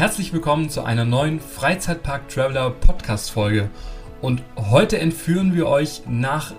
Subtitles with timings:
[0.00, 3.68] Herzlich willkommen zu einer neuen Freizeitpark Traveler Podcast Folge.
[4.22, 6.54] Und heute entführen wir euch nach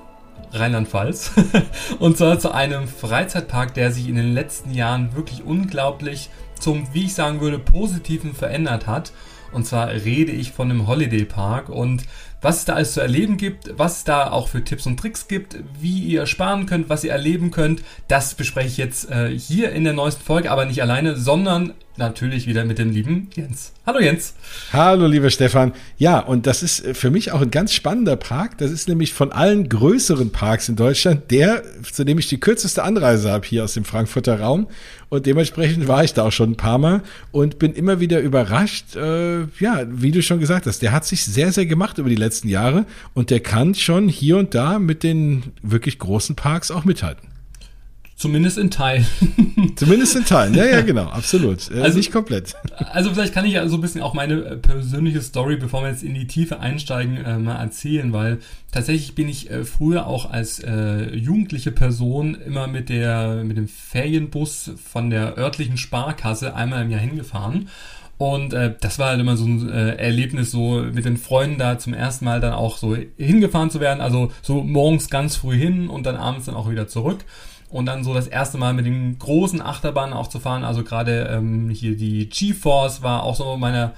[0.51, 1.31] Rheinland-Pfalz
[1.99, 6.29] und zwar zu einem Freizeitpark, der sich in den letzten Jahren wirklich unglaublich
[6.59, 9.11] zum, wie ich sagen würde, positiven verändert hat.
[9.51, 12.03] Und zwar rede ich von dem Holiday Park und
[12.43, 15.27] was es da alles zu erleben gibt, was es da auch für Tipps und Tricks
[15.27, 19.71] gibt, wie ihr sparen könnt, was ihr erleben könnt, das bespreche ich jetzt äh, hier
[19.71, 23.71] in der neuesten Folge, aber nicht alleine, sondern natürlich wieder mit dem lieben Jens.
[23.85, 24.33] Hallo Jens.
[24.73, 25.71] Hallo lieber Stefan.
[25.97, 28.57] Ja, und das ist für mich auch ein ganz spannender Park.
[28.57, 32.83] Das ist nämlich von allen größeren Parks in Deutschland der, zu dem ich die kürzeste
[32.83, 34.67] Anreise habe hier aus dem Frankfurter Raum.
[35.09, 38.95] Und dementsprechend war ich da auch schon ein paar Mal und bin immer wieder überrascht.
[38.95, 42.15] Äh, ja, wie du schon gesagt hast, der hat sich sehr, sehr gemacht über die
[42.15, 46.83] letzten Jahre und der kann schon hier und da mit den wirklich großen Parks auch
[46.83, 47.30] mithalten.
[48.21, 49.03] Zumindest in Teilen.
[49.75, 51.71] Zumindest in Teilen, ja, ja, genau, absolut.
[51.71, 52.53] Also nicht komplett.
[52.91, 55.89] Also vielleicht kann ich ja so ein bisschen auch meine äh, persönliche Story, bevor wir
[55.89, 58.37] jetzt in die Tiefe einsteigen, äh, mal erzählen, weil
[58.71, 63.67] tatsächlich bin ich äh, früher auch als äh, jugendliche Person immer mit der mit dem
[63.67, 67.69] Ferienbus von der örtlichen Sparkasse einmal im Jahr hingefahren.
[68.19, 71.79] Und äh, das war halt immer so ein äh, Erlebnis, so mit den Freunden da
[71.79, 73.99] zum ersten Mal dann auch so hingefahren zu werden.
[73.99, 77.25] Also so morgens ganz früh hin und dann abends dann auch wieder zurück
[77.71, 80.63] und dann so das erste Mal mit den großen Achterbahnen auch zu fahren.
[80.63, 83.93] Also gerade ähm, hier die G-Force war auch so meine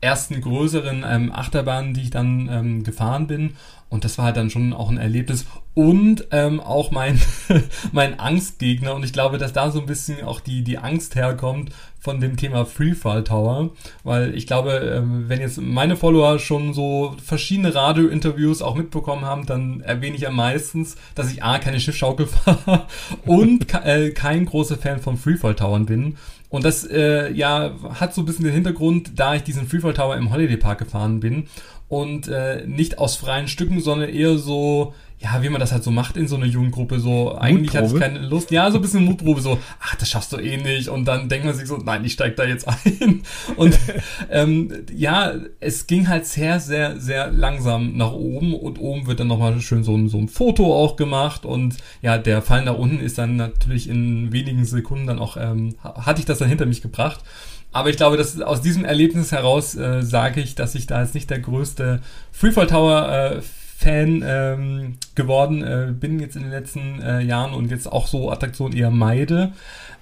[0.00, 3.56] ersten größeren ähm, Achterbahnen, die ich dann ähm, gefahren bin.
[3.88, 7.20] Und das war halt dann schon auch ein Erlebnis und ähm, auch mein,
[7.92, 8.94] mein Angstgegner.
[8.94, 11.70] Und ich glaube, dass da so ein bisschen auch die, die Angst herkommt
[12.04, 13.70] von dem Thema Freefall Tower.
[14.04, 19.46] Weil ich glaube, ähm, wenn jetzt meine Follower schon so verschiedene Radio-Interviews auch mitbekommen haben,
[19.46, 22.86] dann erwähne ich ja meistens, dass ich A, keine Schiffschaukel fahre
[23.24, 26.18] und äh, kein großer Fan von Freefall Towern bin.
[26.50, 30.16] Und das äh, ja hat so ein bisschen den Hintergrund, da ich diesen Freefall Tower
[30.16, 31.48] im Holiday Park gefahren bin
[31.88, 35.90] und äh, nicht aus freien Stücken, sondern eher so, ja, wie man das halt so
[35.90, 39.04] macht in so einer Jugendgruppe, so eigentlich hat es keine Lust, ja, so ein bisschen
[39.06, 40.88] Mutprobe, so, ach, das schaffst du eh nicht.
[40.88, 43.22] Und dann denkt man sich so, nein, ich steig da jetzt ein.
[43.56, 43.78] Und
[44.30, 48.54] ähm, ja, es ging halt sehr, sehr, sehr langsam nach oben.
[48.54, 51.46] Und oben wird dann nochmal schön so ein, so ein Foto auch gemacht.
[51.46, 55.76] Und ja, der Fall nach unten ist dann natürlich in wenigen Sekunden dann auch, ähm,
[55.82, 57.20] hatte ich das dann hinter mich gebracht.
[57.72, 61.14] Aber ich glaube, dass aus diesem Erlebnis heraus äh, sage ich, dass ich da jetzt
[61.14, 63.42] nicht der größte Freefall Tower äh,
[63.84, 68.30] Fan ähm, geworden äh, bin jetzt in den letzten äh, Jahren und jetzt auch so
[68.30, 69.52] Attraktionen eher meide.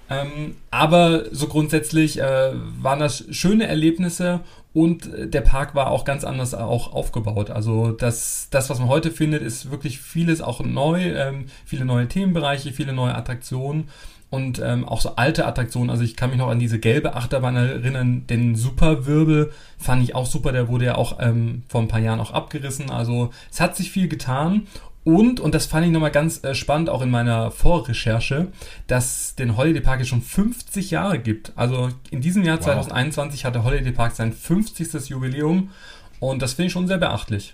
[0.09, 2.51] Ähm, aber so grundsätzlich äh,
[2.81, 4.39] waren das schöne Erlebnisse
[4.73, 7.49] und der Park war auch ganz anders auch aufgebaut.
[7.49, 12.07] Also das, das was man heute findet, ist wirklich vieles auch neu, ähm, viele neue
[12.07, 13.89] Themenbereiche, viele neue Attraktionen
[14.33, 15.91] und ähm, auch so alte Attraktionen.
[15.91, 20.25] Also ich kann mich noch an diese gelbe Achterbahn erinnern, den Superwirbel fand ich auch
[20.25, 20.51] super.
[20.51, 22.89] Der wurde ja auch ähm, vor ein paar Jahren auch abgerissen.
[22.89, 24.65] Also es hat sich viel getan.
[25.03, 28.47] Und, und das fand ich nochmal ganz äh, spannend, auch in meiner Vorrecherche,
[28.87, 31.51] dass den Holiday Park jetzt schon 50 Jahre gibt.
[31.55, 32.65] Also in diesem Jahr wow.
[32.65, 35.09] 2021 hat der Holiday Park sein 50.
[35.09, 35.69] Jubiläum
[36.19, 37.53] und das finde ich schon sehr beachtlich.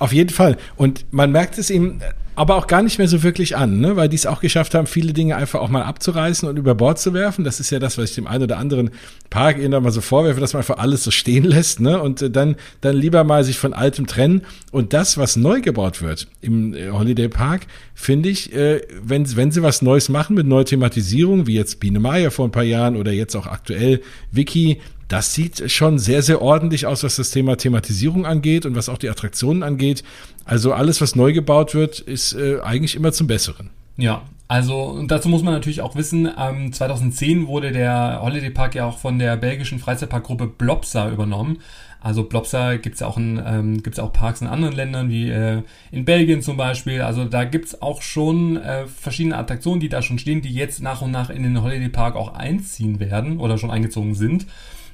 [0.00, 0.56] Auf jeden Fall.
[0.76, 2.00] Und man merkt es ihm
[2.36, 3.96] aber auch gar nicht mehr so wirklich an, ne?
[3.96, 6.98] weil die es auch geschafft haben, viele Dinge einfach auch mal abzureißen und über Bord
[6.98, 7.44] zu werfen.
[7.44, 8.92] Das ist ja das, was ich dem einen oder anderen
[9.28, 12.00] Park eben mal so vorwerfe, dass man einfach alles so stehen lässt ne?
[12.00, 14.40] und äh, dann, dann lieber mal sich von altem trennen.
[14.72, 19.50] Und das, was neu gebaut wird im äh, Holiday Park, finde ich, äh, wenn, wenn
[19.52, 22.96] sie was Neues machen mit neuer Thematisierung, wie jetzt Biene Maya vor ein paar Jahren
[22.96, 24.00] oder jetzt auch aktuell
[24.32, 28.88] Wiki, das sieht schon sehr, sehr ordentlich aus, was das Thema Thematisierung angeht und was
[28.88, 30.04] auch die Attraktionen angeht.
[30.44, 33.70] Also alles, was neu gebaut wird, ist äh, eigentlich immer zum Besseren.
[33.96, 38.84] Ja, also dazu muss man natürlich auch wissen, ähm, 2010 wurde der Holiday Park ja
[38.84, 41.58] auch von der belgischen Freizeitparkgruppe Blobsa übernommen.
[42.00, 45.62] Also Blobsa gibt's ja auch in, ähm, gibt's auch Parks in anderen Ländern, wie äh,
[45.90, 47.02] in Belgien zum Beispiel.
[47.02, 51.02] Also da gibt's auch schon äh, verschiedene Attraktionen, die da schon stehen, die jetzt nach
[51.02, 54.46] und nach in den Holiday Park auch einziehen werden oder schon eingezogen sind.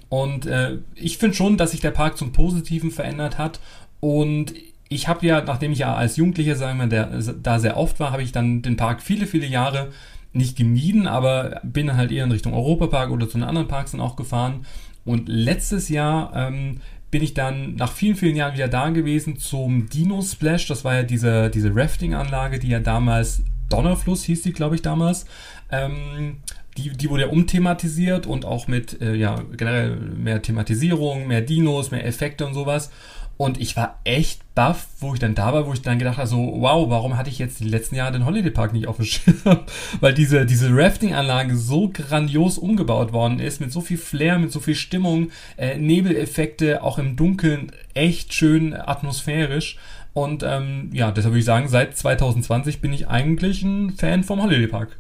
[0.09, 3.61] Und äh, ich finde schon, dass sich der Park zum Positiven verändert hat.
[4.01, 4.55] Und
[4.89, 7.07] ich habe ja, nachdem ich ja als Jugendlicher, sagen wir, der,
[7.43, 9.91] da sehr oft war, habe ich dann den Park viele, viele Jahre
[10.33, 14.01] nicht gemieden, aber bin halt eher in Richtung Europapark oder zu den anderen Parks dann
[14.01, 14.67] auch gefahren.
[15.05, 16.81] Und letztes Jahr ähm,
[17.11, 20.67] bin ich dann nach vielen, vielen Jahren wieder da gewesen zum Dino Splash.
[20.67, 25.27] Das war ja diese, diese Rafting-Anlage, die ja damals Donnerfluss hieß die, glaube ich, damals.
[25.71, 26.39] Ähm,
[26.77, 31.91] die, die wurde ja umthematisiert und auch mit äh, ja, generell mehr Thematisierung, mehr Dinos,
[31.91, 32.91] mehr Effekte und sowas.
[33.39, 36.27] Und ich war echt baff, wo ich dann da war, wo ich dann gedacht habe,
[36.27, 39.05] so, wow, warum hatte ich jetzt die letzten Jahre den Holiday Park nicht auf dem
[39.05, 39.61] Schirm?
[40.01, 44.61] Weil diese, diese Rafting-Anlage so grandios umgebaut worden ist, mit so viel Flair, mit so
[44.61, 49.77] viel Stimmung, äh, Nebeleffekte, auch im Dunkeln, echt schön atmosphärisch.
[50.17, 54.43] Und ähm, ja, deshalb würde ich sagen, seit 2020 bin ich eigentlich ein Fan vom
[54.43, 54.97] Holiday Park.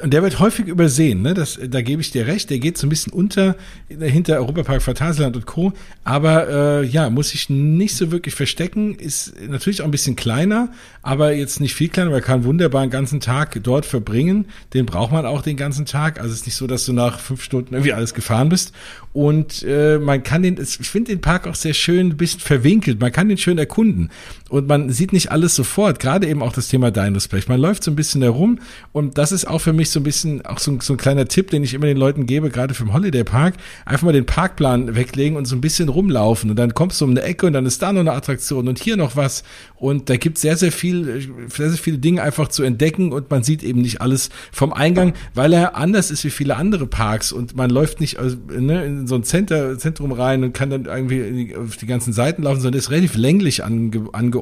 [0.00, 1.34] Und der wird häufig übersehen, ne?
[1.34, 2.48] Das, da gebe ich dir recht.
[2.48, 3.56] Der geht so ein bisschen unter
[3.88, 5.72] hinter Europapark Phantasialand und Co.
[6.04, 8.94] Aber äh, ja, muss sich nicht so wirklich verstecken.
[8.94, 10.70] Ist natürlich auch ein bisschen kleiner,
[11.02, 12.10] aber jetzt nicht viel kleiner.
[12.10, 14.46] Man kann wunderbar einen ganzen Tag dort verbringen.
[14.72, 16.18] Den braucht man auch den ganzen Tag.
[16.18, 18.72] Also es ist nicht so, dass du nach fünf Stunden irgendwie alles gefahren bist.
[19.12, 22.98] Und äh, man kann den, ich finde den Park auch sehr schön, ein bisschen verwinkelt.
[22.98, 24.10] Man kann den schön erkunden.
[24.52, 25.98] Und man sieht nicht alles sofort.
[25.98, 27.40] Gerade eben auch das Thema Dinospray.
[27.48, 28.58] Man läuft so ein bisschen herum
[28.92, 31.48] und das ist auch für mich so ein bisschen, auch so, so ein kleiner Tipp,
[31.48, 33.54] den ich immer den Leuten gebe, gerade für den Holiday Park,
[33.86, 36.50] einfach mal den Parkplan weglegen und so ein bisschen rumlaufen.
[36.50, 38.78] Und dann kommst du um eine Ecke und dann ist da noch eine Attraktion und
[38.78, 39.42] hier noch was.
[39.76, 43.42] Und da gibt sehr, sehr viel, sehr, sehr viele Dinge einfach zu entdecken und man
[43.42, 47.56] sieht eben nicht alles vom Eingang, weil er anders ist wie viele andere Parks und
[47.56, 51.56] man läuft nicht also, ne, in so ein Center, Zentrum rein und kann dann irgendwie
[51.56, 54.41] auf die ganzen Seiten laufen, sondern ist relativ länglich ange, angeordnet.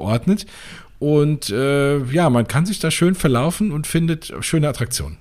[0.99, 5.19] Und äh, ja, man kann sich da schön verlaufen und findet schöne Attraktionen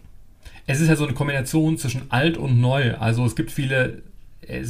[0.69, 2.93] es ist ja so eine Kombination zwischen alt und neu.
[2.99, 4.03] Also es gibt viele
[4.49, 4.65] äh,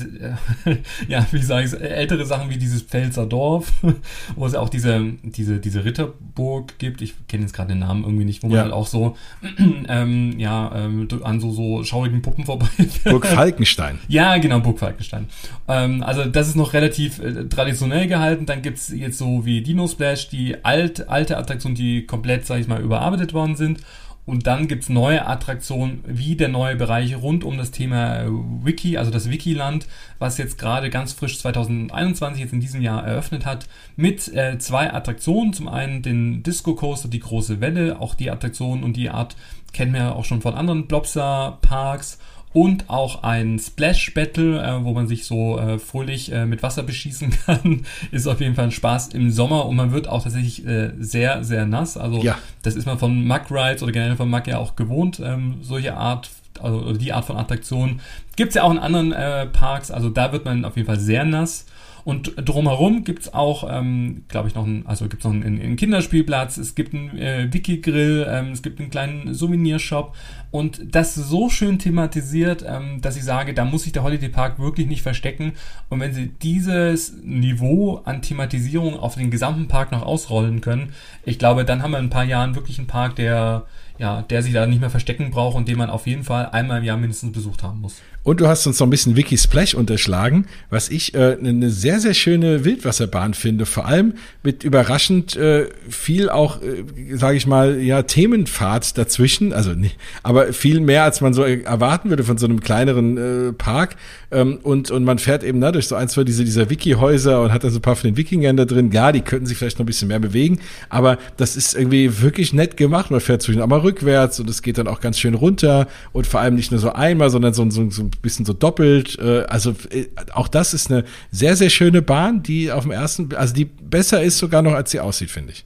[1.07, 3.71] ja, wie sage ich ältere Sachen wie dieses Pfälzer Dorf,
[4.35, 7.01] wo es auch diese, diese, diese Ritterburg gibt.
[7.01, 9.15] Ich kenne jetzt gerade den Namen irgendwie nicht, wo man halt auch so
[9.87, 12.67] ähm, ja, ähm, an so, so schaurigen Puppen vorbei
[13.03, 13.99] Burg Falkenstein.
[14.07, 15.27] Ja, genau, Burg Falkenstein.
[15.67, 18.45] Ähm, also das ist noch relativ äh, traditionell gehalten.
[18.45, 22.61] Dann gibt es jetzt so wie Dino Splash, die alt, alte Attraktionen, die komplett, sage
[22.61, 23.79] ich mal, überarbeitet worden sind.
[24.25, 28.25] Und dann gibt's neue Attraktionen, wie der neue Bereich rund um das Thema
[28.63, 29.87] Wiki, also das Wikiland,
[30.19, 34.93] was jetzt gerade ganz frisch 2021, jetzt in diesem Jahr eröffnet hat, mit äh, zwei
[34.93, 35.53] Attraktionen.
[35.53, 39.35] Zum einen den Disco Coaster, die große Welle, auch die Attraktion und die Art
[39.73, 42.19] kennen wir auch schon von anderen Blobster Parks
[42.51, 46.83] und auch ein Splash Battle, äh, wo man sich so äh, fröhlich äh, mit Wasser
[46.83, 47.85] beschießen kann.
[48.11, 51.43] ist auf jeden Fall ein Spaß im Sommer und man wird auch tatsächlich äh, sehr,
[51.43, 51.97] sehr nass.
[51.97, 52.37] Also ja.
[52.63, 55.95] das ist man von Muck Rides oder generell von Muck ja auch gewohnt, ähm, solche
[55.95, 56.29] Art
[56.61, 58.01] also die Art von Attraktion.
[58.35, 61.23] Gibt's ja auch in anderen äh, Parks, also da wird man auf jeden Fall sehr
[61.23, 61.65] nass.
[62.03, 66.57] Und drumherum gibt's auch, ähm, glaube ich, noch einen, also gibt's noch einen, einen, Kinderspielplatz,
[66.57, 70.15] es gibt einen äh, Wiki-Grill, ähm, es gibt einen kleinen Souvenirshop
[70.51, 74.59] und das so schön thematisiert, ähm, dass ich sage, da muss sich der Holiday Park
[74.59, 75.53] wirklich nicht verstecken.
[75.89, 80.93] Und wenn sie dieses Niveau an Thematisierung auf den gesamten Park noch ausrollen können,
[81.23, 83.65] ich glaube, dann haben wir in ein paar Jahren wirklich einen Park, der
[83.99, 86.79] ja, der sich da nicht mehr verstecken braucht und den man auf jeden Fall einmal
[86.79, 88.01] im Jahr mindestens besucht haben muss.
[88.23, 91.99] Und du hast uns noch ein bisschen Wiki Splash unterschlagen, was ich äh, eine sehr,
[91.99, 93.65] sehr schöne Wildwasserbahn finde.
[93.65, 94.13] Vor allem
[94.43, 96.83] mit überraschend äh, viel auch, äh,
[97.15, 99.53] sage ich mal, ja, Themenfahrt dazwischen.
[99.53, 103.17] Also nicht, aber viel mehr, als man so erwarten würde von so einem kleineren
[103.49, 103.95] äh, Park.
[104.31, 107.53] Ähm, und, und man fährt eben ne, durch so ein, zwei diese, dieser Wiki-Häuser und
[107.53, 108.91] hat dann so ein paar von den Wikingern da drin.
[108.91, 112.53] Ja, die könnten sich vielleicht noch ein bisschen mehr bewegen, aber das ist irgendwie wirklich
[112.53, 113.11] nett gemacht.
[113.11, 116.41] Man fährt zwischen einmal rückwärts und es geht dann auch ganz schön runter und vor
[116.41, 119.17] allem nicht nur so einmal, sondern so, so, so bisschen so doppelt.
[119.19, 123.33] Äh, also äh, auch das ist eine sehr, sehr schöne Bahn, die auf dem ersten,
[123.35, 125.65] also die besser ist sogar noch, als sie aussieht, finde ich.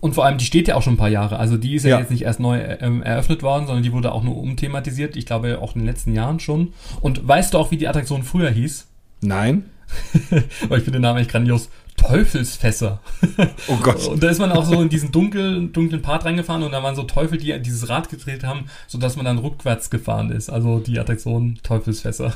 [0.00, 1.38] Und vor allem, die steht ja auch schon ein paar Jahre.
[1.38, 1.98] Also die ist ja, ja.
[2.00, 5.16] jetzt nicht erst neu ähm, eröffnet worden, sondern die wurde auch nur umthematisiert.
[5.16, 6.72] Ich glaube auch in den letzten Jahren schon.
[7.00, 8.86] Und weißt du auch, wie die Attraktion früher hieß?
[9.22, 9.64] Nein.
[10.68, 11.70] Weil ich finde den Namen echt grandios.
[11.98, 13.00] Teufelsfässer.
[13.66, 14.06] Oh Gott.
[14.06, 16.96] Und da ist man auch so in diesen dunklen, dunklen Part reingefahren und da waren
[16.96, 20.48] so Teufel, die dieses Rad gedreht haben, sodass man dann rückwärts gefahren ist.
[20.48, 22.32] Also die Attraktion Teufelsfässer.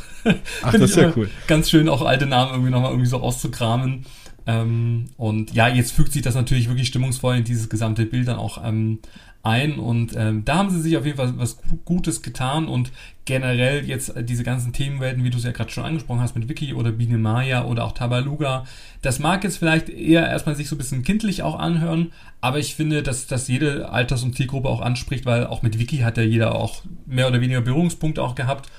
[0.62, 1.30] Ach, das ist ja cool.
[1.46, 4.04] Ganz schön, auch alte Namen irgendwie nochmal irgendwie so auszukramen.
[4.46, 8.36] Ähm, und ja, jetzt fügt sich das natürlich wirklich stimmungsvoll in dieses gesamte Bild dann
[8.36, 8.98] auch ähm,
[9.42, 12.92] ein und ähm, da haben sie sich auf jeden Fall was Gutes getan und
[13.24, 16.74] generell jetzt diese ganzen Themenwelten, wie du es ja gerade schon angesprochen hast mit Wiki
[16.74, 18.64] oder Biene Maya oder auch Tabaluga,
[19.00, 22.76] das mag jetzt vielleicht eher erstmal sich so ein bisschen kindlich auch anhören, aber ich
[22.76, 26.22] finde, dass das jede Alters- und Zielgruppe auch anspricht, weil auch mit Wiki hat ja
[26.22, 28.70] jeder auch mehr oder weniger Berührungspunkte auch gehabt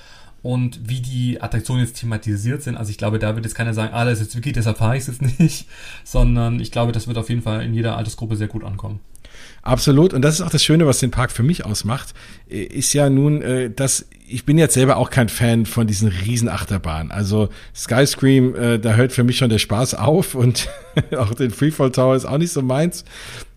[0.42, 2.76] und wie die Attraktionen jetzt thematisiert sind.
[2.76, 4.96] Also ich glaube, da wird jetzt keiner sagen, ah, das ist jetzt Wiki, deshalb fahre
[4.96, 5.66] ich es jetzt nicht,
[6.04, 9.00] sondern ich glaube, das wird auf jeden Fall in jeder Altersgruppe sehr gut ankommen.
[9.64, 10.12] Absolut.
[10.12, 12.12] Und das ist auch das Schöne, was den Park für mich ausmacht,
[12.50, 16.08] äh, ist ja nun, äh, dass ich bin jetzt selber auch kein Fan von diesen
[16.08, 17.10] Riesenachterbahnen.
[17.10, 20.68] Also Skyscream, äh, da hört für mich schon der Spaß auf und
[21.16, 23.06] auch den Freefall Tower ist auch nicht so meins.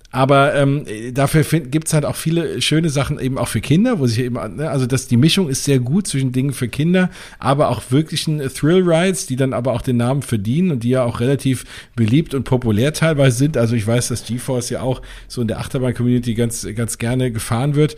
[0.10, 4.08] Aber ähm, dafür gibt es halt auch viele schöne Sachen eben auch für Kinder, wo
[4.08, 7.10] sich eben, ne, also das, die Mischung ist sehr gut zwischen Dingen für Kinder,
[7.40, 11.04] aber auch wirklichen Thrill Rides, die dann aber auch den Namen verdienen und die ja
[11.04, 13.58] auch relativ beliebt und populär teilweise sind.
[13.58, 17.76] Also ich weiß, dass GeForce ja auch so in der Achterbahn-Community ganz, ganz gerne gefahren
[17.76, 17.98] wird.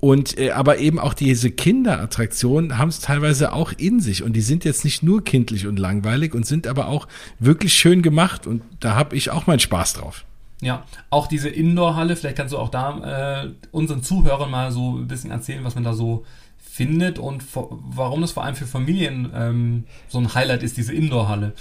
[0.00, 4.40] Und äh, aber eben auch diese Kinderattraktionen haben es teilweise auch in sich und die
[4.40, 7.06] sind jetzt nicht nur kindlich und langweilig und sind aber auch
[7.38, 10.24] wirklich schön gemacht und da habe ich auch meinen Spaß drauf.
[10.60, 15.08] Ja, auch diese Indoor-Halle, vielleicht kannst du auch da äh, unseren Zuhörern mal so ein
[15.08, 16.24] bisschen erzählen, was man da so
[16.58, 21.54] findet und warum das vor allem für Familien ähm, so ein Highlight ist, diese Indoor-Halle.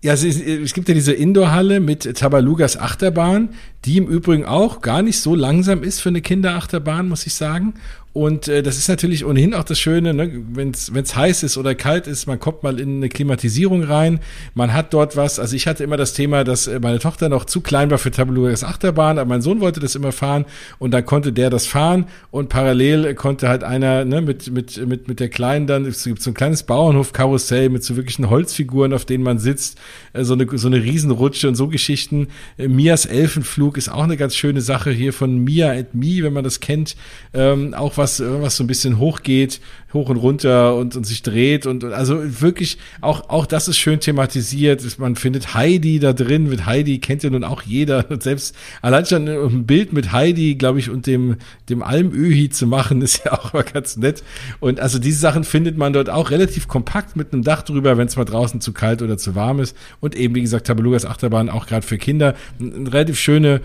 [0.00, 3.50] Ja, es, ist, es, gibt ja diese Indoor-Halle mit Tabalugas Achterbahn,
[3.84, 7.74] die im Übrigen auch gar nicht so langsam ist für eine Kinderachterbahn, muss ich sagen.
[8.18, 10.28] Und äh, das ist natürlich ohnehin auch das Schöne, ne?
[10.52, 14.18] wenn es heiß ist oder kalt ist, man kommt mal in eine Klimatisierung rein,
[14.54, 15.38] man hat dort was.
[15.38, 18.10] Also ich hatte immer das Thema, dass äh, meine Tochter noch zu klein war für
[18.10, 20.46] Tabalugas Achterbahn, aber mein Sohn wollte das immer fahren
[20.80, 25.06] und dann konnte der das fahren und parallel konnte halt einer ne, mit, mit, mit,
[25.06, 29.04] mit der Kleinen dann, es gibt so ein kleines Bauernhof-Karussell mit so wirklichen Holzfiguren, auf
[29.04, 29.78] denen man sitzt,
[30.12, 32.26] äh, so, eine, so eine Riesenrutsche und so Geschichten.
[32.56, 36.32] Äh, Mias Elfenflug ist auch eine ganz schöne Sache hier von Mia and Me, wenn
[36.32, 36.96] man das kennt.
[37.32, 39.60] Ähm, auch was was, was so ein bisschen hochgeht,
[39.92, 43.78] hoch und runter und, und sich dreht und, und also wirklich auch, auch das ist
[43.78, 44.98] schön thematisiert.
[44.98, 46.48] Man findet Heidi da drin.
[46.48, 48.10] Mit Heidi kennt ja nun auch jeder.
[48.18, 51.36] Und selbst allein schon ein Bild mit Heidi, glaube ich, und dem,
[51.68, 54.22] dem Almöhi zu machen, ist ja auch mal ganz nett.
[54.60, 58.08] Und also diese Sachen findet man dort auch relativ kompakt mit einem Dach drüber, wenn
[58.08, 59.76] es mal draußen zu kalt oder zu warm ist.
[60.00, 62.34] Und eben, wie gesagt, Tabalugas Achterbahn auch gerade für Kinder.
[62.60, 63.60] Eine relativ schöne,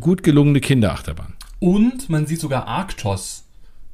[0.00, 1.34] gut gelungene Kinderachterbahn.
[1.60, 3.47] Und man sieht sogar Arktos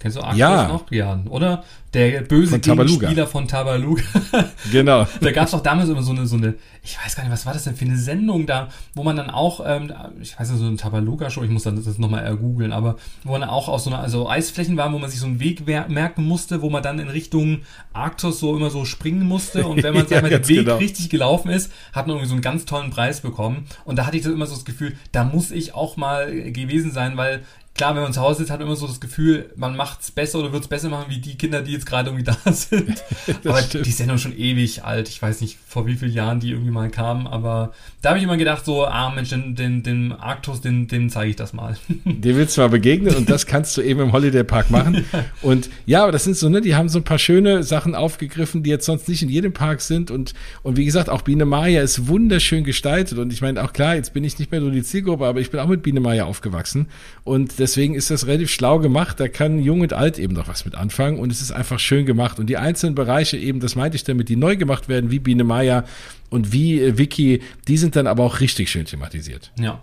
[0.04, 0.68] Kennst du Arctos ja.
[0.68, 0.92] noch?
[0.92, 1.64] Ja, oder?
[1.94, 4.02] Der böse von Gegenspieler von Tabaluga.
[4.70, 5.06] genau.
[5.22, 7.46] da gab es doch damals immer so eine, so eine, ich weiß gar nicht, was
[7.46, 10.58] war das denn für eine Sendung da, wo man dann auch, ähm, ich weiß nicht,
[10.58, 13.90] so eine Tabaluga-Show, ich muss dann das nochmal ergoogeln, aber wo man auch aus so
[13.90, 16.98] einer, also Eisflächen war, wo man sich so einen Weg merken musste, wo man dann
[16.98, 17.60] in Richtung
[17.94, 20.76] Arktos so immer so springen musste und wenn man ja, den Weg genau.
[20.76, 24.18] richtig gelaufen ist, hat man irgendwie so einen ganz tollen Preis bekommen und da hatte
[24.18, 27.42] ich das immer so das Gefühl, da muss ich auch mal gewesen sein, weil
[27.74, 30.10] klar, wenn man zu Hause sitzt, hat man immer so das Gefühl, man macht es
[30.10, 33.02] besser oder wird es besser machen, wie die Kinder, die jetzt gerade irgendwie da sind.
[33.44, 33.86] aber stimmt.
[33.86, 35.08] die Sendung schon ewig alt.
[35.08, 38.24] Ich weiß nicht, vor wie vielen Jahren die irgendwie mal kamen, aber da habe ich
[38.24, 41.76] immer gedacht, so, ah Mensch, den, den, den Arktos, den, den zeige ich das mal.
[42.04, 45.04] Dir willst du mal begegnen und das kannst du eben im Holiday Park machen.
[45.12, 45.24] ja.
[45.42, 48.62] Und ja, aber das sind so, ne, die haben so ein paar schöne Sachen aufgegriffen,
[48.62, 50.10] die jetzt sonst nicht in jedem Park sind.
[50.10, 53.18] Und, und wie gesagt, auch Biene Maya ist wunderschön gestaltet.
[53.18, 55.50] Und ich meine, auch klar, jetzt bin ich nicht mehr so die Zielgruppe, aber ich
[55.50, 56.86] bin auch mit Biene Maya aufgewachsen.
[57.24, 59.18] Und deswegen ist das relativ schlau gemacht.
[59.18, 62.04] Da kann Jung und Alt eben noch was mit anfangen und es ist einfach schön
[62.04, 62.38] gemacht.
[62.38, 65.44] Und die einzelnen Bereiche eben, das meinte ich damit, die neu gemacht werden, wie Biene
[65.44, 65.84] Maya
[66.28, 69.50] und wie äh, Wiki, die sind dann aber auch richtig schön thematisiert.
[69.58, 69.80] Ja.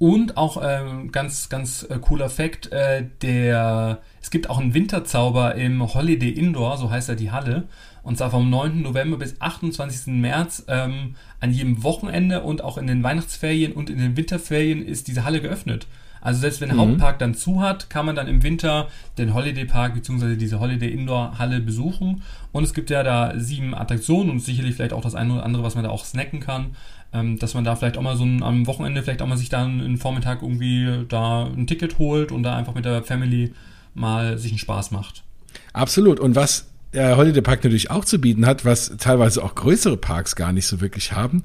[0.00, 5.54] Und auch ähm, ganz, ganz äh, cooler Fakt, äh, der, es gibt auch einen Winterzauber
[5.54, 7.68] im Holiday Indoor, so heißt ja die Halle.
[8.02, 8.82] Und zwar vom 9.
[8.82, 10.14] November bis 28.
[10.14, 15.06] März ähm, an jedem Wochenende und auch in den Weihnachtsferien und in den Winterferien ist
[15.06, 15.86] diese Halle geöffnet.
[16.20, 16.92] Also selbst wenn der mhm.
[16.92, 20.36] Hauptpark dann zu hat, kann man dann im Winter den Holiday Park bzw.
[20.36, 22.22] diese Holiday Indoor Halle besuchen.
[22.52, 25.62] Und es gibt ja da sieben Attraktionen und sicherlich vielleicht auch das eine oder andere,
[25.62, 26.76] was man da auch snacken kann.
[27.12, 29.48] Ähm, dass man da vielleicht auch mal so ein, am Wochenende vielleicht auch mal sich
[29.48, 33.52] dann einen Vormittag irgendwie da ein Ticket holt und da einfach mit der Family
[33.94, 35.24] mal sich einen Spaß macht.
[35.72, 36.20] Absolut.
[36.20, 40.36] Und was der Holiday Park natürlich auch zu bieten hat, was teilweise auch größere Parks
[40.36, 41.42] gar nicht so wirklich haben,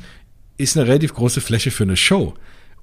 [0.58, 2.36] ist eine relativ große Fläche für eine Show.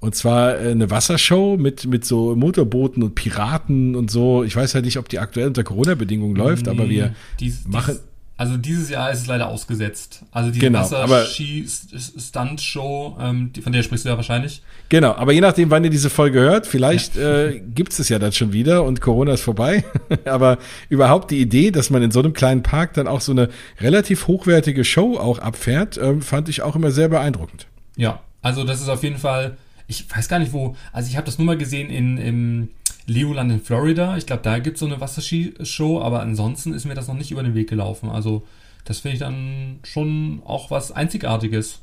[0.03, 4.43] Und zwar äh, eine Wassershow mit, mit so Motorbooten und Piraten und so.
[4.43, 7.93] Ich weiß ja nicht, ob die aktuell unter Corona-Bedingungen läuft, nee, aber wir dies, machen.
[7.93, 8.03] Dies,
[8.35, 10.25] also dieses Jahr ist es leider ausgesetzt.
[10.31, 14.61] Also die genau, Wasserski-Stunt-Show, ähm, von der sprichst du ja wahrscheinlich.
[14.89, 17.45] Genau, aber je nachdem, wann ihr diese Folge hört, vielleicht ja.
[17.45, 19.85] äh, gibt es ja dann schon wieder und Corona ist vorbei.
[20.25, 20.57] aber
[20.89, 23.47] überhaupt die Idee, dass man in so einem kleinen Park dann auch so eine
[23.79, 27.67] relativ hochwertige Show auch abfährt, ähm, fand ich auch immer sehr beeindruckend.
[27.95, 29.55] Ja, also das ist auf jeden Fall
[29.87, 32.69] ich weiß gar nicht wo, also ich habe das nur mal gesehen in, im
[33.05, 34.17] Legoland in Florida.
[34.17, 37.31] Ich glaube, da gibt es so eine Wasserski-Show, aber ansonsten ist mir das noch nicht
[37.31, 38.09] über den Weg gelaufen.
[38.09, 38.43] Also
[38.85, 41.81] das finde ich dann schon auch was Einzigartiges.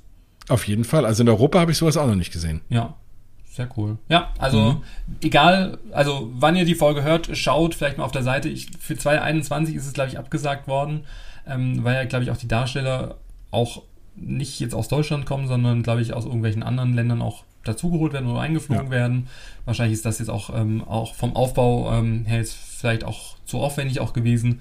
[0.49, 1.05] Auf jeden Fall.
[1.07, 2.61] Also in Europa habe ich sowas auch noch nicht gesehen.
[2.69, 2.95] Ja,
[3.51, 3.99] sehr cool.
[4.09, 4.83] Ja, also mhm.
[5.23, 8.49] egal, also wann ihr die Folge hört, schaut vielleicht mal auf der Seite.
[8.49, 11.05] Ich, für 2021 ist es, glaube ich, abgesagt worden,
[11.47, 13.17] ähm, weil ja, glaube ich, auch die Darsteller
[13.51, 13.83] auch
[14.17, 18.29] nicht jetzt aus Deutschland kommen, sondern, glaube ich, aus irgendwelchen anderen Ländern auch dazugeholt werden
[18.31, 18.91] oder eingeflogen ja.
[18.91, 19.29] werden.
[19.65, 23.59] Wahrscheinlich ist das jetzt auch, ähm, auch vom Aufbau ähm, her jetzt vielleicht auch zu
[23.59, 24.61] aufwendig auch gewesen.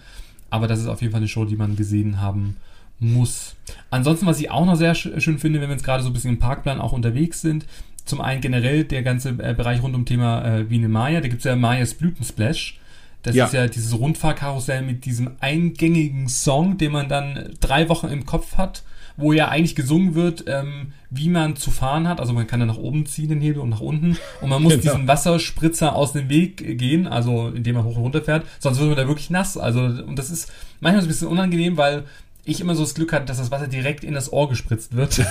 [0.50, 2.58] Aber das ist auf jeden Fall eine Show, die man gesehen haben
[3.00, 3.56] muss.
[3.92, 6.32] Ansonsten, was ich auch noch sehr schön finde, wenn wir jetzt gerade so ein bisschen
[6.32, 7.66] im Parkplan auch unterwegs sind,
[8.06, 11.22] Zum einen generell der ganze äh, Bereich rund um Thema äh, Wiener Maya.
[11.22, 12.80] Da gibt's ja Mayas Blütensplash.
[13.22, 13.46] Das Ja.
[13.46, 18.58] ist ja dieses Rundfahrkarussell mit diesem eingängigen Song, den man dann drei Wochen im Kopf
[18.58, 18.82] hat,
[19.20, 22.20] wo ja eigentlich gesungen wird, ähm, wie man zu fahren hat.
[22.20, 24.18] Also man kann dann nach oben ziehen den Hebel und nach unten.
[24.42, 24.84] Und man muss Genau.
[24.94, 28.46] diesen Wasserspritzer aus dem Weg gehen, also indem man hoch und runter fährt.
[28.60, 29.58] Sonst wird man da wirklich nass.
[29.58, 32.04] Also, und das ist manchmal so ein bisschen unangenehm, weil
[32.50, 35.22] ich immer so das Glück hatte, dass das Wasser direkt in das Ohr gespritzt wird.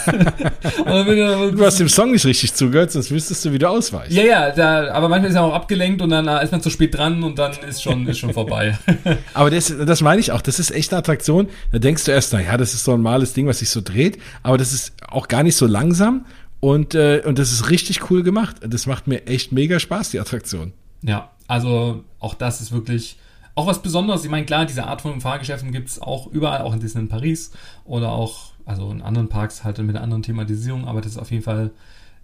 [0.89, 4.13] Du hast dem Song nicht richtig zugehört, sonst wüsstest du, wie du ausweichst.
[4.13, 6.71] ja, ja, da, aber manchmal ist er auch abgelenkt und dann äh, ist man zu
[6.71, 8.79] spät dran und dann ist schon, ist schon vorbei.
[9.35, 10.41] Aber das, das meine ich auch.
[10.41, 11.49] Das ist echt eine Attraktion.
[11.73, 13.81] Da denkst du erst, na ja, das ist so ein normales Ding, was sich so
[13.81, 14.19] dreht.
[14.43, 16.27] Aber das ist auch gar nicht so langsam.
[16.61, 18.57] Und, äh, und das ist richtig cool gemacht.
[18.61, 20.73] Das macht mir echt mega Spaß, die Attraktion.
[21.03, 23.19] ja, also auch das ist wirklich
[23.59, 24.25] auch was Besonderes.
[24.25, 27.51] Ich meine, klar, diese Art von Fahrgeschäften gibt es auch überall, auch in Disneyland Paris
[27.85, 31.31] oder auch, also in anderen Parks halt mit einer anderen Thematisierung, aber das ist auf
[31.31, 31.71] jeden Fall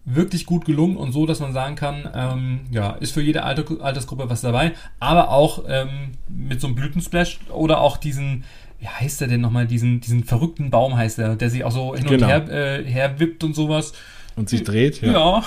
[0.07, 3.65] wirklich gut gelungen und so, dass man sagen kann, ähm, ja, ist für jede Alter,
[3.83, 8.45] Altersgruppe was dabei, aber auch ähm, mit so einem Blütensplash oder auch diesen,
[8.81, 11.95] wie heißt der denn nochmal, diesen, diesen verrückten Baum heißt der, der sich auch so
[11.97, 12.27] hin Genau.
[12.27, 12.49] und her,
[12.81, 13.93] äh, her wippt und sowas.
[14.37, 15.01] Und sich dreht.
[15.01, 15.45] Ja, Ja.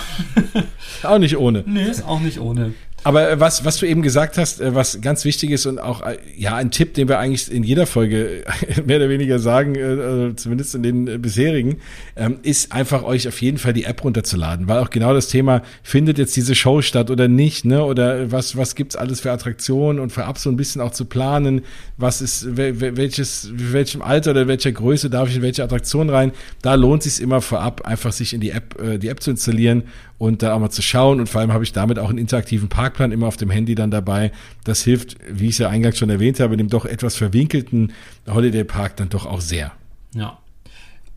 [1.04, 1.62] Auch nicht ohne.
[1.66, 2.74] nee, ist auch nicht ohne.
[3.04, 6.02] Aber äh, was, was du eben gesagt hast, äh, was ganz wichtig ist und auch
[6.02, 8.42] äh, ja ein Tipp, den wir eigentlich in jeder Folge
[8.86, 11.76] mehr oder weniger sagen, also zumindest in den bisherigen,
[12.16, 15.62] ähm, ist einfach euch auf jeden Fall die App runterzuladen, weil auch genau das Thema
[15.82, 17.84] findet jetzt diese Show statt oder nicht, ne?
[17.84, 21.62] Oder was was gibt's alles für Attraktionen und vorab so ein bisschen auch zu planen,
[21.96, 26.10] was ist wel- wel- welches welchem Alter oder welcher Größe darf ich in welche Attraktion
[26.10, 26.32] rein?
[26.62, 29.84] Da lohnt sich immer vorab einfach sich in die App die App zu installieren
[30.18, 31.20] und da auch mal zu schauen.
[31.20, 33.90] Und vor allem habe ich damit auch einen interaktiven Parkplan immer auf dem Handy dann
[33.90, 34.32] dabei.
[34.64, 37.92] Das hilft, wie ich es ja eingangs schon erwähnt habe, dem doch etwas verwinkelten
[38.28, 39.72] Holiday Park dann doch auch sehr.
[40.14, 40.38] Ja.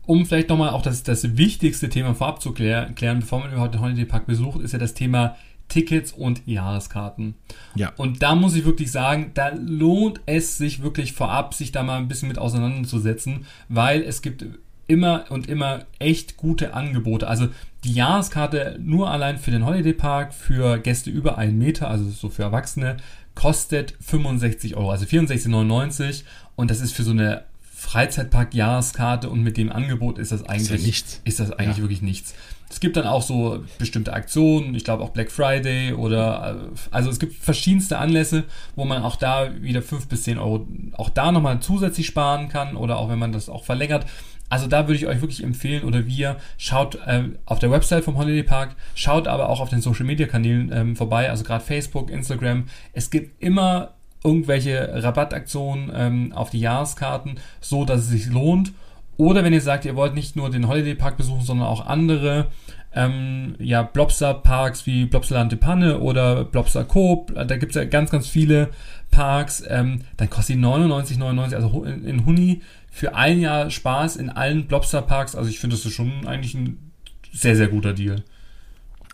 [0.06, 3.74] Um vielleicht nochmal auch das, das wichtigste Thema vorab zu klär, klären, bevor man überhaupt
[3.74, 5.36] den Holiday Park besucht, ist ja das Thema
[5.68, 7.34] Tickets und Jahreskarten.
[7.74, 7.92] Ja.
[7.96, 11.98] Und da muss ich wirklich sagen, da lohnt es sich wirklich vorab, sich da mal
[11.98, 14.44] ein bisschen mit auseinanderzusetzen, weil es gibt
[14.86, 17.26] immer und immer echt gute Angebote.
[17.26, 17.48] Also
[17.84, 22.28] die Jahreskarte nur allein für den Holiday Park für Gäste über einen Meter, also so
[22.28, 22.96] für Erwachsene,
[23.34, 26.22] kostet 65 Euro, also 64,99
[26.54, 30.86] und das ist für so eine Freizeitpark-Jahreskarte und mit dem Angebot ist das eigentlich, ja
[30.86, 31.20] nichts.
[31.24, 31.82] ist das eigentlich Ja.
[31.82, 32.34] wirklich nichts.
[32.70, 37.10] Es gibt dann auch so bestimmte Aktionen, ich glaube auch Black Friday oder äh, also
[37.10, 38.44] es gibt verschiedenste Anlässe,
[38.76, 42.76] wo man auch da wieder 5 bis 10 Euro auch da nochmal zusätzlich sparen kann
[42.76, 44.06] oder auch wenn man das auch verlängert.
[44.52, 48.18] Also da würde ich euch wirklich empfehlen oder wir schaut äh, auf der Website vom
[48.18, 52.10] Holiday Park, schaut aber auch auf den Social Media Kanälen ähm, vorbei, also gerade Facebook,
[52.10, 52.64] Instagram.
[52.92, 58.74] Es gibt immer irgendwelche Rabattaktionen ähm, auf die Jahreskarten, so dass es sich lohnt.
[59.16, 62.48] Oder wenn ihr sagt, ihr wollt nicht nur den Holiday Park besuchen, sondern auch andere
[62.94, 67.86] ähm, ja, Blobster Parks wie Blobsterland de Panne oder Blobster Coop, da gibt es ja
[67.86, 68.68] ganz, ganz viele
[69.10, 72.60] Parks, ähm, dann kostet die 99,99, also in Huni
[72.94, 75.34] für ein Jahr Spaß in allen Blobster Parks.
[75.34, 76.92] Also ich finde, das ist schon eigentlich ein
[77.32, 78.22] sehr, sehr guter Deal.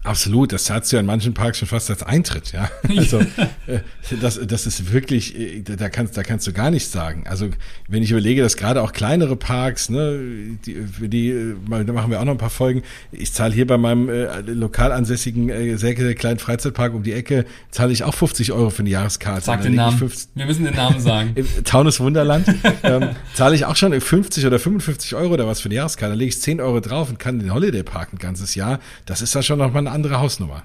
[0.08, 2.70] Absolut, das zahlst du ja in manchen Parks schon fast als Eintritt, ja.
[2.96, 3.18] Also
[3.66, 3.80] äh,
[4.22, 7.24] das, das ist wirklich, äh, da kannst, da kannst du gar nichts sagen.
[7.28, 7.50] Also
[7.88, 10.18] wenn ich überlege, dass gerade auch kleinere Parks, ne,
[10.64, 12.84] die, die, äh, da machen wir auch noch ein paar Folgen.
[13.12, 17.12] Ich zahle hier bei meinem äh, lokal ansässigen, äh, sehr, sehr kleinen Freizeitpark um die
[17.12, 19.44] Ecke, zahle ich auch 50 Euro für eine Jahreskarte.
[19.44, 19.98] Sag den Namen.
[19.98, 21.32] 50 Wir müssen den Namen sagen.
[21.34, 22.46] im Taunus Wunderland
[22.82, 26.14] ähm, zahle ich auch schon 50 oder 55 Euro oder was für eine Jahreskarte.
[26.14, 28.80] Da lege ich 10 Euro drauf und kann den Holiday Park ein ganzes Jahr.
[29.04, 30.62] Das ist ja schon nochmal eine andere Hausnummer.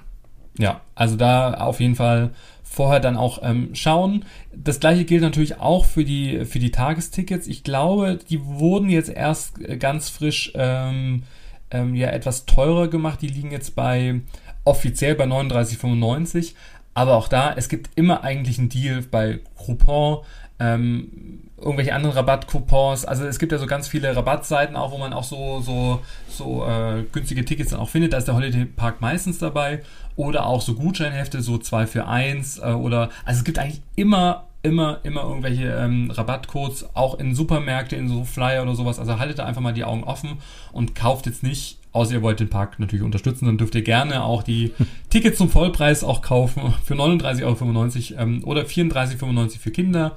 [0.58, 2.30] Ja, also da auf jeden Fall
[2.62, 4.24] vorher dann auch ähm, schauen.
[4.54, 7.46] Das gleiche gilt natürlich auch für die für die Tagestickets.
[7.46, 11.24] Ich glaube, die wurden jetzt erst äh, ganz frisch ähm,
[11.70, 13.20] ähm, ja etwas teurer gemacht.
[13.22, 14.20] Die liegen jetzt bei
[14.64, 16.54] offiziell bei 39,95.
[16.94, 20.24] Aber auch da, es gibt immer eigentlich einen Deal bei Groupon,
[20.60, 23.04] ähm, irgendwelche anderen Rabattcoupons.
[23.04, 26.66] Also es gibt ja so ganz viele Rabattseiten auch, wo man auch so, so, so
[26.66, 28.12] äh, günstige Tickets dann auch findet.
[28.12, 29.82] Da ist der Holiday Park meistens dabei.
[30.16, 34.44] Oder auch so Gutscheinhefte, so 2 für 1 äh, oder also es gibt eigentlich immer,
[34.62, 38.98] immer, immer irgendwelche ähm, Rabattcodes, auch in Supermärkte, in so Flyer oder sowas.
[38.98, 40.38] Also haltet da einfach mal die Augen offen
[40.72, 44.24] und kauft jetzt nicht, außer ihr wollt den Park natürlich unterstützen, dann dürft ihr gerne
[44.24, 44.72] auch die
[45.10, 50.16] Tickets zum Vollpreis auch kaufen für 39,95 Euro ähm, oder 34,95 Euro für Kinder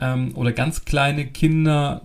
[0.00, 2.02] ähm, oder ganz kleine Kinder.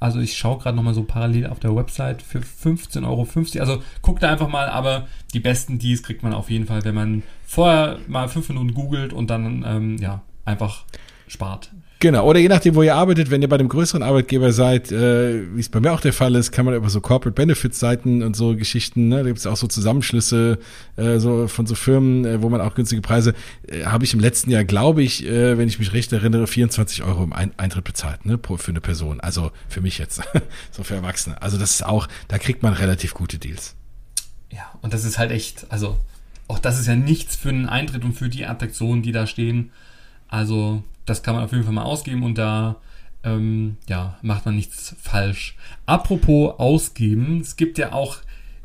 [0.00, 3.26] Also ich schaue gerade nochmal so parallel auf der Website für 15,50 Euro.
[3.60, 6.94] Also guckt da einfach mal, aber die besten Deals kriegt man auf jeden Fall, wenn
[6.94, 10.84] man vorher mal fünf Minuten googelt und dann ähm, ja einfach
[11.28, 11.70] spart.
[12.02, 15.54] Genau, oder je nachdem, wo ihr arbeitet, wenn ihr bei einem größeren Arbeitgeber seid, äh,
[15.54, 18.24] wie es bei mir auch der Fall ist, kann man über so Corporate Benefits Seiten
[18.24, 20.58] und so Geschichten, ne, da gibt es auch so Zusammenschlüsse
[20.96, 23.34] äh, so von so Firmen, äh, wo man auch günstige Preise,
[23.68, 27.04] äh, habe ich im letzten Jahr, glaube ich, äh, wenn ich mich recht erinnere, 24
[27.04, 29.20] Euro im Ein Eintritt bezahlt, ne, pro, für eine Person.
[29.20, 30.22] Also für mich jetzt,
[30.72, 31.40] so für Erwachsene.
[31.40, 33.76] Also das ist auch, da kriegt man relativ gute Deals.
[34.50, 35.98] Ja, und das ist halt echt, also
[36.48, 39.70] auch das ist ja nichts für einen Eintritt und für die Attraktionen, die da stehen.
[40.26, 42.76] Also das kann man auf jeden Fall mal ausgeben und da
[43.24, 45.56] ähm, ja, macht man nichts falsch.
[45.86, 48.18] Apropos ausgeben, es gibt ja auch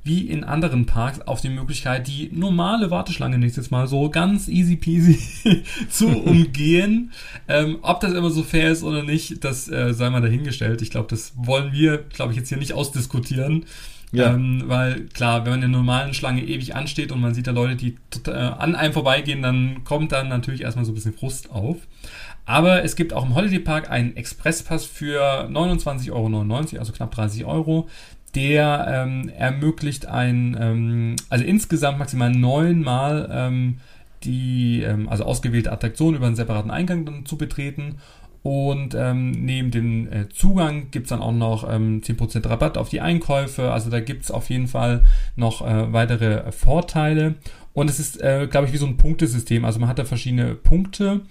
[0.08, 4.78] wie in anderen Parks auch die Möglichkeit, die normale Warteschlange nächstes Mal so ganz easy
[4.78, 7.12] peasy zu umgehen.
[7.48, 10.82] ähm, ob das immer so fair ist oder nicht, das äh, sei mal dahingestellt.
[10.82, 13.66] Ich glaube, das wollen wir, glaube ich, jetzt hier nicht ausdiskutieren.
[14.14, 14.34] Ja.
[14.34, 17.52] Ähm, weil klar, wenn man in der normalen Schlange ewig ansteht und man sieht da
[17.52, 21.52] Leute, die äh, an einem vorbeigehen, dann kommt dann natürlich erstmal so ein bisschen Frust
[21.52, 21.76] auf.
[22.48, 27.44] Aber es gibt auch im Holiday Park einen Expresspass für 29,99 Euro, also knapp 30
[27.44, 27.88] Euro.
[28.36, 33.80] Der ähm, ermöglicht ein, ähm, also insgesamt maximal neunmal ähm,
[34.24, 37.96] die, ähm, also ausgewählte Attraktion über einen separaten Eingang dann zu betreten.
[38.44, 42.88] Und ähm, neben dem äh, Zugang gibt es dann auch noch ähm, 10% Rabatt auf
[42.88, 43.74] die Einkäufe.
[43.74, 45.04] Also da gibt es auf jeden Fall
[45.36, 47.36] noch äh, weitere Vorteile.
[47.74, 49.66] Und es ist, äh, glaube ich, wie so ein Punktesystem.
[49.66, 51.22] Also man hat da verschiedene Punkte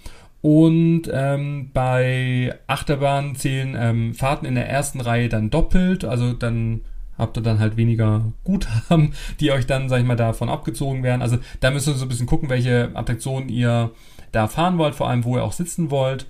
[0.47, 6.05] und ähm, bei Achterbahn zählen ähm, Fahrten in der ersten Reihe dann doppelt.
[6.05, 6.85] Also dann
[7.17, 11.21] habt ihr dann halt weniger Guthaben, die euch dann, sag ich mal, davon abgezogen werden.
[11.21, 13.91] Also da müsst ihr so ein bisschen gucken, welche Attraktionen ihr
[14.31, 16.27] da fahren wollt, vor allem wo ihr auch sitzen wollt.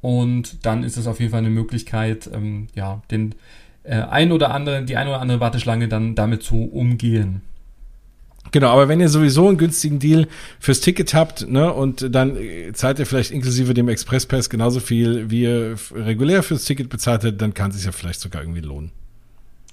[0.00, 3.36] Und dann ist es auf jeden Fall eine Möglichkeit, ähm, ja, den
[3.84, 7.42] äh, ein oder andere, die ein oder andere Warteschlange dann damit zu umgehen.
[8.52, 10.26] Genau, aber wenn ihr sowieso einen günstigen Deal
[10.58, 12.36] fürs Ticket habt, ne, und dann
[12.72, 17.40] zahlt ihr vielleicht inklusive dem Expresspass genauso viel, wie ihr regulär fürs Ticket bezahlt hättet,
[17.40, 18.90] dann kann es sich ja vielleicht sogar irgendwie lohnen.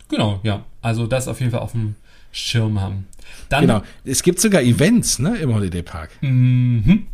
[0.09, 0.63] Genau, ja.
[0.81, 1.95] Also das auf jeden Fall auf dem
[2.31, 3.07] Schirm haben.
[3.49, 3.81] Dann, genau.
[4.05, 6.11] Es gibt sogar Events, ne, im Holiday Park.
[6.21, 7.07] Mhm.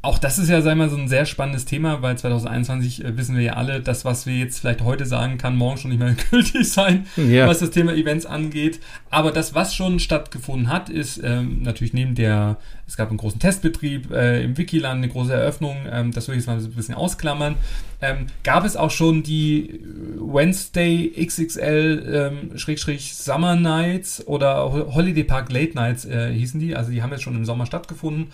[0.00, 3.16] Auch das ist ja, sagen wir mal, so ein sehr spannendes Thema, weil 2021 äh,
[3.16, 5.98] wissen wir ja alle, das, was wir jetzt vielleicht heute sagen, kann morgen schon nicht
[5.98, 7.48] mehr gültig sein, ja.
[7.48, 8.78] was das Thema Events angeht.
[9.10, 13.40] Aber das, was schon stattgefunden hat, ist ähm, natürlich neben der, es gab einen großen
[13.40, 16.74] Testbetrieb äh, im Wikiland, eine große Eröffnung, ähm, das will ich jetzt mal so ein
[16.74, 17.56] bisschen ausklammern.
[18.00, 19.80] Ähm, gab es auch schon die
[20.16, 26.92] Wednesday XXL ähm, Schrägstrich Summer Nights oder Holiday Park Late Nights äh, hießen die, also
[26.92, 28.28] die haben jetzt schon im Sommer stattgefunden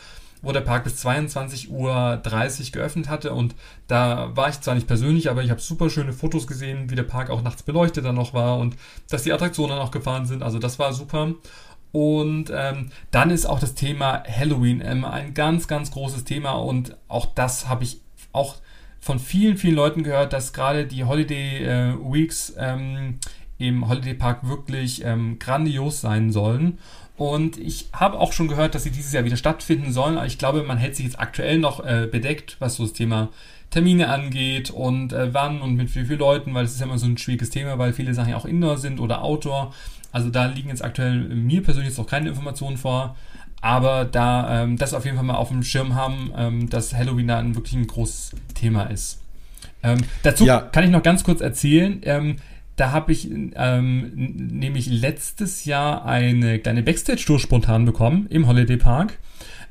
[0.44, 3.33] wo der Park bis 22.30 Uhr geöffnet hatte.
[3.33, 3.54] Und
[3.87, 7.02] da war ich zwar nicht persönlich, aber ich habe super schöne Fotos gesehen, wie der
[7.02, 8.76] Park auch nachts beleuchtet dann noch war und
[9.09, 10.42] dass die Attraktionen auch gefahren sind.
[10.42, 11.35] Also das war super.
[11.92, 16.52] Und ähm, dann ist auch das Thema Halloween ähm, ein ganz, ganz großes Thema.
[16.52, 18.00] Und auch das habe ich
[18.33, 18.57] auch
[18.98, 23.20] von vielen, vielen Leuten gehört, dass gerade die Holiday äh, Weeks ähm,
[23.59, 26.78] im Holiday Park wirklich ähm, grandios sein sollen.
[27.16, 30.16] Und ich habe auch schon gehört, dass sie dieses Jahr wieder stattfinden sollen.
[30.16, 33.29] Aber ich glaube, man hält sich jetzt aktuell noch äh, bedeckt, was so das Thema
[33.70, 36.98] Termine angeht und äh, wann und mit wie vielen Leuten, weil es ist ja immer
[36.98, 39.72] so ein schwieriges Thema, weil viele Sachen ja auch Indoor sind oder Outdoor.
[40.12, 43.16] Also da liegen jetzt aktuell mir persönlich jetzt auch keine Informationen vor.
[43.61, 47.29] Aber da ähm, das auf jeden Fall mal auf dem Schirm haben, ähm, dass Halloween
[47.29, 49.20] da ein wirklich ein großes Thema ist.
[49.83, 50.61] Ähm, dazu ja.
[50.61, 52.00] kann ich noch ganz kurz erzählen.
[52.03, 52.37] Ähm,
[52.76, 59.18] da habe ich ähm, nämlich letztes Jahr eine kleine Backstage-Tour spontan bekommen im Holiday Park.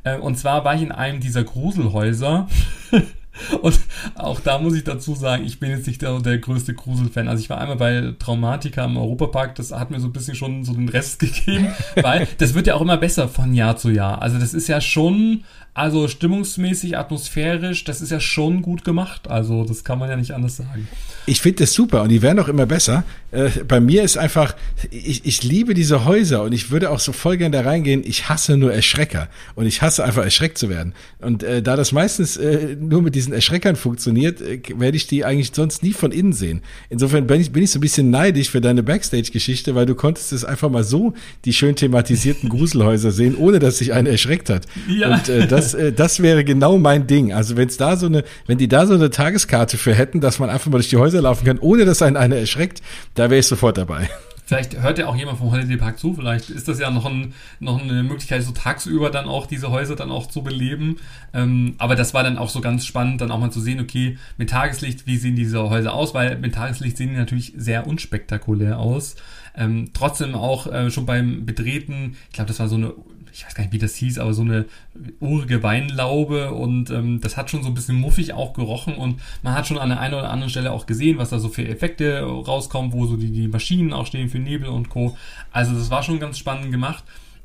[0.04, 2.48] Äh, und zwar war ich in einem dieser Gruselhäuser.
[3.62, 3.80] Und
[4.16, 7.28] auch da muss ich dazu sagen, ich bin jetzt nicht der, der größte Grusel-Fan.
[7.28, 10.64] Also ich war einmal bei Traumatica im Europapark, das hat mir so ein bisschen schon
[10.64, 14.22] so den Rest gegeben, weil das wird ja auch immer besser von Jahr zu Jahr.
[14.22, 15.44] Also das ist ja schon,
[15.76, 19.28] also stimmungsmäßig, atmosphärisch, das ist ja schon gut gemacht.
[19.28, 20.88] Also das kann man ja nicht anders sagen.
[21.26, 23.04] Ich finde das super und die werden auch immer besser.
[23.32, 24.56] Äh, bei mir ist einfach,
[24.92, 28.04] ich, ich liebe diese Häuser und ich würde auch so voll gern da reingehen.
[28.06, 30.94] Ich hasse nur Erschrecker und ich hasse einfach erschreckt zu werden.
[31.20, 35.26] Und äh, da das meistens äh, nur mit diesen Erschreckern funktioniert, äh, werde ich die
[35.26, 36.62] eigentlich sonst nie von innen sehen.
[36.90, 40.34] Insofern bin ich, bin ich so ein bisschen neidisch für deine Backstage-Geschichte, weil du konntest
[40.34, 41.14] es einfach mal so
[41.46, 44.68] die schön thematisierten Gruselhäuser sehen, ohne dass sich einer erschreckt hat.
[44.88, 45.16] Ja.
[45.16, 47.34] Und äh, das, äh, das wäre genau mein Ding.
[47.34, 50.40] Also wenn es da so eine, wenn die da so eine Tageskarte für hätten, dass
[50.40, 52.82] man einfach mal durch die Häuser laufen kann, ohne dass einen einer erschreckt,
[53.16, 54.10] da wäre ich sofort dabei.
[54.46, 56.14] Vielleicht hört ja auch jemand vom Holiday Park zu.
[56.14, 59.96] Vielleicht ist das ja noch, ein, noch eine Möglichkeit, so tagsüber dann auch diese Häuser
[59.96, 60.98] dann auch zu beleben.
[61.34, 64.18] Ähm, aber das war dann auch so ganz spannend, dann auch mal zu sehen, okay,
[64.38, 66.14] mit Tageslicht, wie sehen diese Häuser aus?
[66.14, 69.16] Weil mit Tageslicht sehen die natürlich sehr unspektakulär aus.
[69.56, 72.94] ähm, trotzdem auch äh, schon beim Betreten, ich glaube, das war so eine
[73.34, 74.66] ich weiß gar nicht, wie das hieß, aber so eine
[75.20, 79.54] urige Weinlaube und ähm, das hat schon so ein bisschen muffig auch gerochen und man
[79.54, 82.22] hat schon an der einen oder anderen Stelle auch gesehen, was da so für Effekte
[82.22, 85.18] rauskommen, wo so die, die Maschinen auch stehen für Nebel und Co.
[85.52, 87.04] Also das war schon ganz spannend gemacht.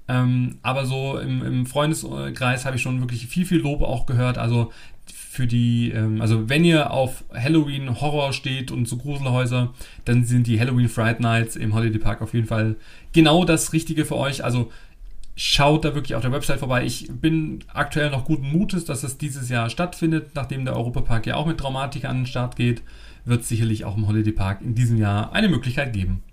[0.08, 4.38] Ähm, aber so im, im Freundeskreis habe ich schon wirklich viel, viel Lob auch gehört.
[4.38, 4.72] Also
[5.06, 9.72] für die, ähm, also wenn ihr auf Halloween Horror steht und so Gruselhäuser,
[10.04, 12.76] dann sind die Halloween Fright Nights im Holiday Park auf jeden Fall
[13.12, 14.42] genau das Richtige für euch.
[14.42, 14.72] Also
[15.40, 16.84] schaut da wirklich auf der Website vorbei.
[16.84, 21.36] Ich bin aktuell noch guten Mutes, dass es dieses Jahr stattfindet, nachdem der Europapark ja
[21.36, 22.82] auch mit Dramatik an den Start geht,
[23.24, 26.24] wird es sicherlich auch im Holiday Park in diesem Jahr eine Möglichkeit geben.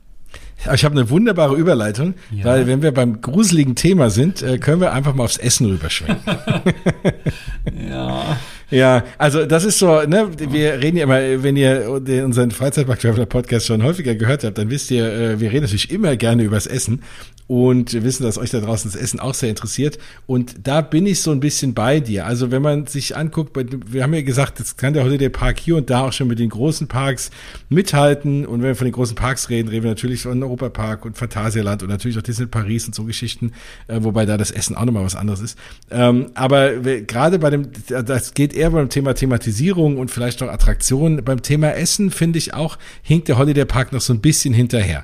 [0.73, 2.45] Ich habe eine wunderbare Überleitung, ja.
[2.45, 6.23] weil wenn wir beim gruseligen Thema sind, äh, können wir einfach mal aufs Essen rüberschwenken.
[7.89, 8.37] ja.
[8.71, 13.67] Ja, also das ist so, ne, wir reden ja immer, wenn ihr unseren Freizeitpark Podcast
[13.67, 17.01] schon häufiger gehört habt, dann wisst ihr, äh, wir reden natürlich immer gerne übers Essen
[17.47, 19.99] und wir wissen, dass euch da draußen das Essen auch sehr interessiert.
[20.25, 22.25] Und da bin ich so ein bisschen bei dir.
[22.25, 25.75] Also wenn man sich anguckt, wir haben ja gesagt, jetzt kann der Holiday Park hier
[25.75, 27.29] und da auch schon mit den großen Parks
[27.69, 28.47] mithalten.
[28.47, 31.83] Und wenn wir von den großen Parks reden, reden wir natürlich von Europapark und Phantasialand
[31.83, 33.51] und natürlich auch Disney Paris und so Geschichten,
[33.87, 35.57] äh, wobei da das Essen auch nochmal was anderes ist.
[35.91, 41.23] Ähm, aber gerade bei dem, das geht eher beim Thema Thematisierung und vielleicht auch Attraktionen.
[41.23, 45.03] Beim Thema Essen finde ich auch, hinkt der Holiday Park noch so ein bisschen hinterher.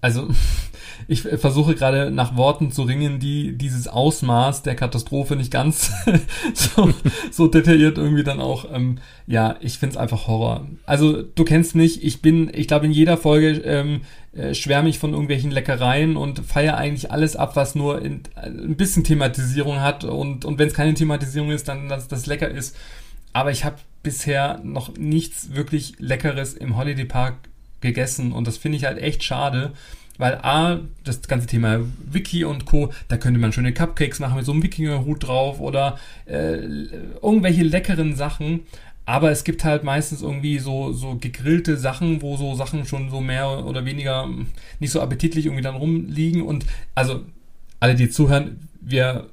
[0.00, 0.28] Also
[1.08, 5.92] ich versuche gerade nach Worten zu ringen, die dieses Ausmaß der Katastrophe nicht ganz
[6.54, 6.92] so,
[7.30, 10.66] so, detailliert irgendwie dann auch, ähm, ja, ich finde es einfach Horror.
[10.86, 14.98] Also du kennst mich, ich bin, ich glaube in jeder Folge ähm, äh, schwärme ich
[14.98, 19.80] von irgendwelchen Leckereien und feiere eigentlich alles ab, was nur in, äh, ein bisschen Thematisierung
[19.80, 22.76] hat und, und wenn es keine Thematisierung ist, dann dass das lecker ist.
[23.32, 27.34] Aber ich habe bisher noch nichts wirklich Leckeres im Holiday Park
[27.80, 29.72] gegessen und das finde ich halt echt schade
[30.18, 34.44] weil A, das ganze Thema Wiki und Co., da könnte man schöne Cupcakes machen mit
[34.44, 36.56] so einem Wikingerhut drauf oder äh,
[37.22, 38.60] irgendwelche leckeren Sachen.
[39.04, 43.20] Aber es gibt halt meistens irgendwie so, so gegrillte Sachen, wo so Sachen schon so
[43.20, 44.28] mehr oder weniger
[44.78, 46.42] nicht so appetitlich irgendwie dann rumliegen.
[46.42, 47.22] Und also
[47.80, 49.26] alle, die zuhören, wir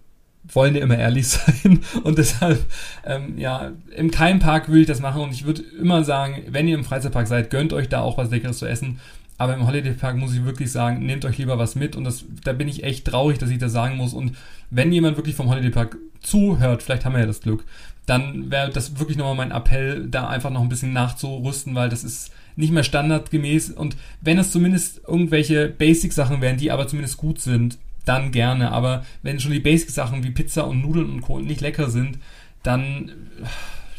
[0.53, 2.65] wollen ja immer ehrlich sein und deshalb,
[3.05, 6.67] ähm, ja, im keinem Park würde ich das machen und ich würde immer sagen, wenn
[6.67, 8.99] ihr im Freizeitpark seid, gönnt euch da auch was Leckeres zu essen
[9.39, 11.95] aber im Holiday Park muss ich wirklich sagen, nehmt euch lieber was mit.
[11.95, 14.13] Und das, da bin ich echt traurig, dass ich das sagen muss.
[14.13, 14.36] Und
[14.69, 17.63] wenn jemand wirklich vom Holiday Park zuhört, vielleicht haben wir ja das Glück,
[18.06, 22.04] dann wäre das wirklich nochmal mein Appell, da einfach noch ein bisschen nachzurüsten, weil das
[22.04, 23.71] ist nicht mehr standardgemäß.
[23.71, 28.73] Und wenn es zumindest irgendwelche Basic-Sachen wären, die aber zumindest gut sind, dann gerne.
[28.73, 31.39] Aber wenn schon die Basic-Sachen wie Pizza und Nudeln und Co.
[31.39, 32.17] nicht lecker sind,
[32.62, 33.13] dann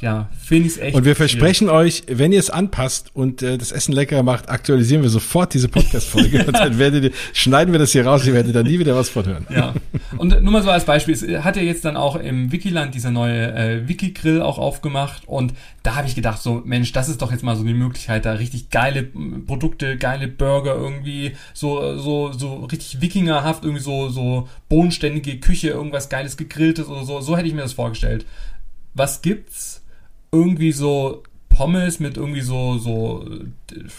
[0.00, 0.96] ja, finde ich es echt.
[0.96, 2.04] Und wir versprechen schwierig.
[2.08, 5.68] euch, wenn ihr es anpasst und äh, das Essen leckerer macht, aktualisieren wir sofort diese
[5.68, 6.44] Podcast-Folge ja.
[6.46, 9.10] und dann werdet ihr, schneiden wir das hier raus, ihr werdet dann nie wieder was
[9.10, 9.46] von hören.
[9.50, 9.74] Ja.
[10.16, 13.10] Und nur mal so als Beispiel, es hat ja jetzt dann auch im Wikiland dieser
[13.10, 17.30] neue äh, Wiki-Grill auch aufgemacht und da habe ich gedacht, so, Mensch, das ist doch
[17.30, 22.64] jetzt mal so die Möglichkeit, da richtig geile Produkte, geile Burger irgendwie, so, so, so
[22.64, 27.54] richtig wikingerhaft, irgendwie so, so bodenständige Küche, irgendwas geiles gegrilltes oder so, so hätte ich
[27.54, 28.24] mir das vorgestellt.
[28.94, 29.79] Was gibt's?
[30.32, 33.28] Irgendwie so Pommes mit irgendwie so, so,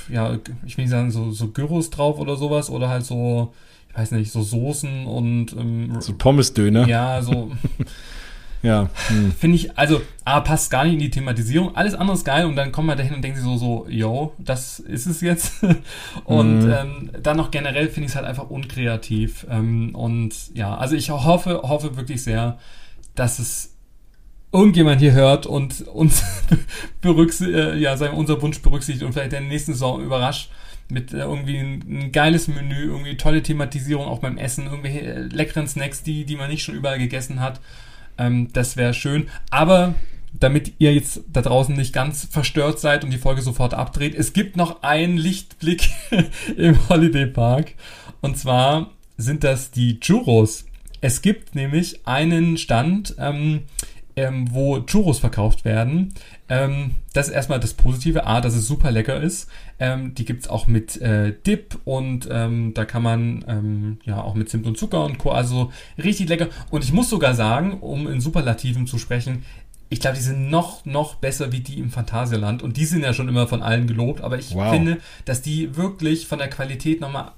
[0.09, 3.53] ja, ich will nicht sagen, so, so Gyros drauf oder sowas oder halt so,
[3.89, 6.87] ich weiß nicht, so Soßen und ähm, so Pommesdöner.
[6.87, 7.51] Ja, so.
[8.63, 8.89] ja.
[9.07, 9.33] Hm.
[9.33, 11.75] Finde ich, also, A, passt gar nicht in die Thematisierung.
[11.75, 14.33] Alles andere ist geil und dann kommt man dahin und denkt sich so, so, yo,
[14.39, 15.63] das ist es jetzt.
[16.23, 16.71] und mhm.
[16.71, 19.45] ähm, dann noch generell finde ich es halt einfach unkreativ.
[19.49, 22.57] Ähm, und ja, also ich hoffe, hoffe wirklich sehr,
[23.13, 23.70] dass es
[24.51, 26.23] irgendjemand hier hört und uns
[27.01, 30.51] berücksichtigt, äh, ja, sagen, unser Wunsch berücksichtigt und vielleicht in der nächsten Saison überrascht
[30.89, 35.19] mit äh, irgendwie ein, ein, geiles Menü, irgendwie tolle Thematisierung auch beim Essen, irgendwelche äh,
[35.21, 37.61] leckeren Snacks, die, die man nicht schon überall gegessen hat.
[38.17, 39.29] Ähm, das wäre schön.
[39.49, 39.95] Aber
[40.33, 44.33] damit ihr jetzt da draußen nicht ganz verstört seid und die Folge sofort abdreht, es
[44.33, 45.89] gibt noch einen Lichtblick
[46.57, 47.73] im Holiday Park.
[48.21, 50.65] Und zwar sind das die Churros.
[51.01, 53.63] Es gibt nämlich einen Stand, ähm,
[54.21, 56.13] ähm, wo Churros verkauft werden.
[56.47, 58.27] Ähm, das ist erstmal das Positive.
[58.27, 59.49] A, dass es super lecker ist.
[59.79, 64.36] Ähm, die es auch mit äh, Dip und ähm, da kann man ähm, ja auch
[64.36, 65.31] mit Zimt und Zucker und Co.
[65.31, 66.49] Also richtig lecker.
[66.69, 69.43] Und ich muss sogar sagen, um in Superlativen zu sprechen,
[69.89, 72.62] ich glaube, die sind noch, noch besser wie die im Phantasialand.
[72.62, 74.21] Und die sind ja schon immer von allen gelobt.
[74.21, 74.71] Aber ich wow.
[74.71, 77.31] finde, dass die wirklich von der Qualität nochmal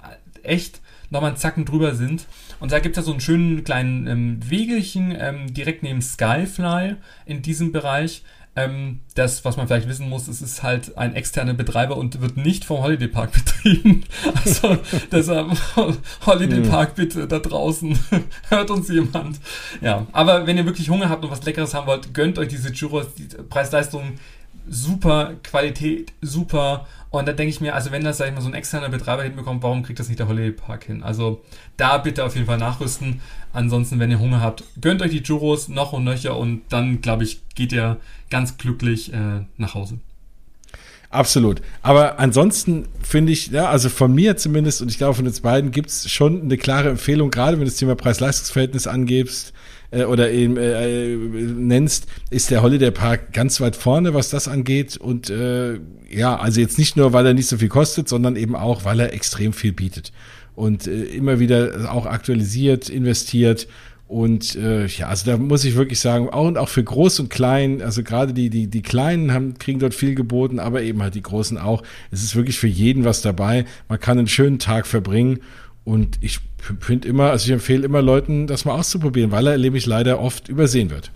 [0.44, 2.26] echt nochmal einen Zacken drüber sind.
[2.64, 6.96] Und da gibt es ja so einen schönen kleinen ähm, Wegelchen ähm, direkt neben Skyfly
[7.26, 8.24] in diesem Bereich.
[8.56, 12.38] Ähm, das, was man vielleicht wissen muss, es ist halt ein externer Betreiber und wird
[12.38, 14.06] nicht vom Holiday Park betrieben.
[14.46, 14.78] Also
[15.12, 15.52] deshalb
[16.26, 16.70] Holiday hm.
[16.70, 18.00] Park bitte da draußen.
[18.48, 19.42] Hört uns jemand.
[19.82, 22.72] Ja, aber wenn ihr wirklich Hunger habt und was Leckeres haben wollt, gönnt euch diese
[22.72, 23.14] Churros.
[23.16, 24.14] Die Preis-Leistung
[24.70, 26.88] super, Qualität super.
[27.14, 29.22] Und da denke ich mir, also wenn das, sag ich mal, so ein externer Betreiber
[29.22, 31.04] hinbekommt, warum kriegt das nicht der Holiday Park hin?
[31.04, 31.44] Also
[31.78, 33.22] da bitte auf jeden Fall nachrüsten.
[33.54, 37.24] Ansonsten, wenn ihr Hunger habt, gönnt euch die Churros noch und nöcher und dann, glaube
[37.24, 37.98] ich, geht ihr
[38.32, 40.00] ganz glücklich äh, nach Hause.
[41.12, 41.62] Absolut.
[41.84, 45.70] Aber ansonsten finde ich, ja, also von mir zumindest und ich glaube von uns beiden
[45.70, 49.54] gibt es schon eine klare Empfehlung, gerade wenn du das Thema Preis-Leistungs-Verhältnis angibst
[49.94, 54.98] äh, oder eben äh, nennst, ist der Holiday Park ganz weit vorne, was das angeht.
[54.98, 55.80] Und äh,
[56.10, 59.00] ja, also jetzt nicht nur, weil er nicht so viel kostet, sondern eben auch, weil
[59.00, 60.12] er extrem viel bietet
[60.56, 63.68] und äh, immer wieder auch aktualisiert, investiert
[64.14, 67.30] und äh, ja, also da muss ich wirklich sagen, auch und auch für groß und
[67.32, 71.16] klein, also gerade die, die, die Kleinen haben, kriegen dort viel geboten, aber eben halt
[71.16, 71.82] die Großen auch.
[72.12, 73.66] Es ist wirklich für jeden was dabei.
[73.90, 75.40] Man kann einen schönen Tag verbringen.
[75.86, 76.40] Und ich
[76.80, 80.48] finde immer, also ich empfehle immer Leuten, das mal auszuprobieren, weil er nämlich leider oft
[80.48, 81.12] übersehen wird.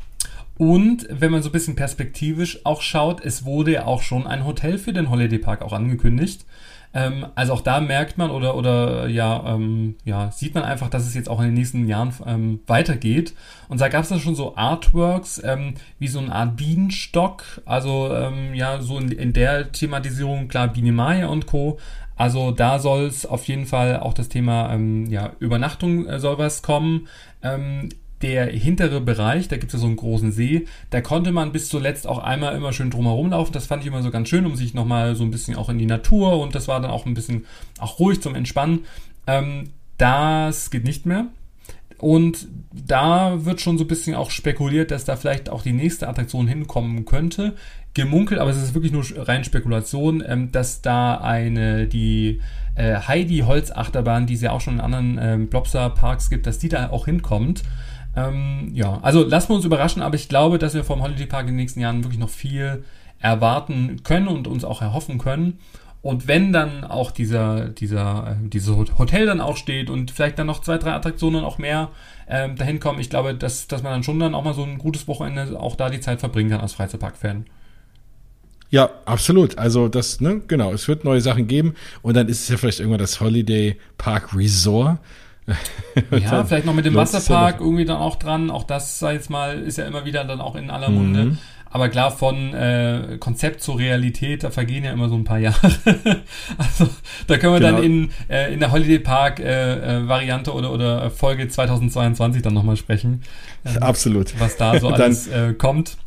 [0.57, 4.43] Und wenn man so ein bisschen perspektivisch auch schaut, es wurde ja auch schon ein
[4.43, 6.45] Hotel für den Holiday Park auch angekündigt.
[6.93, 11.05] Ähm, also auch da merkt man oder, oder ja, ähm, ja, sieht man einfach, dass
[11.05, 13.33] es jetzt auch in den nächsten Jahren ähm, weitergeht.
[13.69, 18.11] Und da gab es dann schon so Artworks, ähm, wie so eine Art Bienenstock, also
[18.13, 21.77] ähm, ja, so in, in der Thematisierung, klar, Biene Maya und Co.
[22.17, 26.37] Also da soll es auf jeden Fall auch das Thema ähm, ja, Übernachtung äh, soll
[26.37, 27.07] was kommen.
[27.41, 27.89] Ähm,
[28.21, 31.69] der hintere Bereich, da gibt es ja so einen großen See, da konnte man bis
[31.69, 33.53] zuletzt auch einmal immer schön drumherum laufen.
[33.53, 35.77] Das fand ich immer so ganz schön, um sich nochmal so ein bisschen auch in
[35.77, 37.45] die Natur und das war dann auch ein bisschen
[37.77, 38.85] auch ruhig zum Entspannen.
[39.27, 41.27] Ähm, das geht nicht mehr.
[41.99, 46.07] Und da wird schon so ein bisschen auch spekuliert, dass da vielleicht auch die nächste
[46.07, 47.55] Attraktion hinkommen könnte.
[47.97, 52.41] Gemunkelt, aber es ist wirklich nur rein Spekulation, ähm, dass da eine, die
[52.75, 56.45] äh, Heidi Holz Achterbahn, die es ja auch schon in anderen ähm, Blobster Parks gibt,
[56.45, 57.63] dass die da auch hinkommt.
[58.15, 61.41] Ähm, ja, also lassen wir uns überraschen, aber ich glaube, dass wir vom Holiday Park
[61.41, 62.83] in den nächsten Jahren wirklich noch viel
[63.19, 65.57] erwarten können und uns auch erhoffen können.
[66.03, 70.45] Und wenn dann auch dieser, dieser, äh, dieses Hotel dann auch steht und vielleicht dann
[70.45, 71.89] noch zwei, drei Attraktionen auch mehr
[72.29, 74.77] ähm, dahin kommen, ich glaube, dass, dass man dann schon dann auch mal so ein
[74.77, 77.45] gutes Wochenende auch da die Zeit verbringen kann als Freizeitpark-Fan.
[78.69, 79.57] Ja, absolut.
[79.57, 82.79] Also das, ne, genau, es wird neue Sachen geben und dann ist es ja vielleicht
[82.79, 84.99] irgendwann das Holiday Park Resort
[86.11, 88.51] ja, vielleicht noch mit dem Wasserpark irgendwie dann auch dran.
[88.51, 91.23] Auch das, sag ich jetzt mal, ist ja immer wieder dann auch in aller Munde.
[91.23, 91.37] Mhm.
[91.69, 95.71] Aber klar, von äh, Konzept zur Realität, da vergehen ja immer so ein paar Jahre.
[96.57, 96.89] also
[97.27, 97.77] da können wir genau.
[97.77, 102.53] dann in, äh, in der Holiday Park äh, äh, Variante oder, oder Folge 2022 dann
[102.53, 103.21] nochmal sprechen.
[103.65, 104.39] Ähm, Absolut.
[104.39, 105.97] Was da so alles äh, kommt.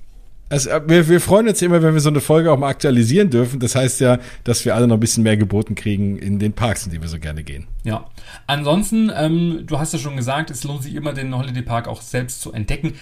[0.50, 3.60] Also, wir, wir freuen uns immer, wenn wir so eine Folge auch mal aktualisieren dürfen.
[3.60, 6.84] Das heißt ja, dass wir alle noch ein bisschen mehr geboten kriegen in den Parks,
[6.84, 7.68] in die wir so gerne gehen.
[7.84, 8.06] Ja.
[8.46, 12.02] Ansonsten, ähm, du hast ja schon gesagt, es lohnt sich immer, den Holiday Park auch
[12.02, 12.94] selbst zu entdecken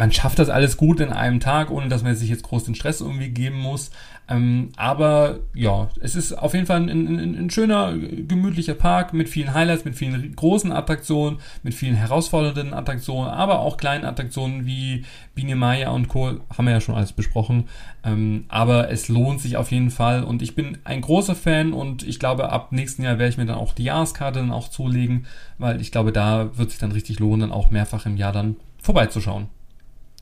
[0.00, 2.74] man schafft das alles gut in einem Tag, ohne dass man sich jetzt groß den
[2.74, 3.90] Stress irgendwie geben muss.
[4.30, 9.28] Ähm, aber ja, es ist auf jeden Fall ein, ein, ein, schöner, gemütlicher Park mit
[9.28, 15.04] vielen Highlights, mit vielen großen Attraktionen, mit vielen herausfordernden Attraktionen, aber auch kleinen Attraktionen wie
[15.34, 16.38] Biene Maya und Co.
[16.56, 17.68] haben wir ja schon alles besprochen.
[18.04, 22.04] Ähm, aber es lohnt sich auf jeden Fall und ich bin ein großer Fan und
[22.04, 25.26] ich glaube, ab nächsten Jahr werde ich mir dann auch die Jahreskarte dann auch zulegen,
[25.58, 28.54] weil ich glaube, da wird sich dann richtig lohnen, dann auch mehrfach im Jahr dann
[28.80, 29.48] vorbeizuschauen.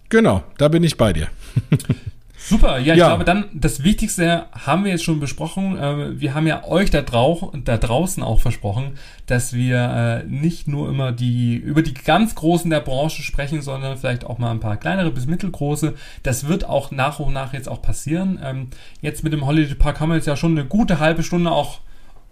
[0.09, 1.29] Genau, da bin ich bei dir.
[2.41, 3.09] Super, ja, ich ja.
[3.09, 5.77] glaube dann, das Wichtigste haben wir jetzt schon besprochen.
[5.77, 8.93] Äh, wir haben ja euch da, drau da draußen auch versprochen,
[9.27, 13.97] dass wir äh, nicht nur immer die, über die ganz Großen der Branche sprechen, sondern
[13.99, 15.95] vielleicht auch mal ein paar kleinere bis mittelgroße.
[16.23, 18.39] Das wird auch nach und nach jetzt auch passieren.
[18.43, 18.69] Ähm,
[19.03, 21.81] jetzt mit dem Holiday Park haben wir jetzt ja schon eine gute halbe Stunde auch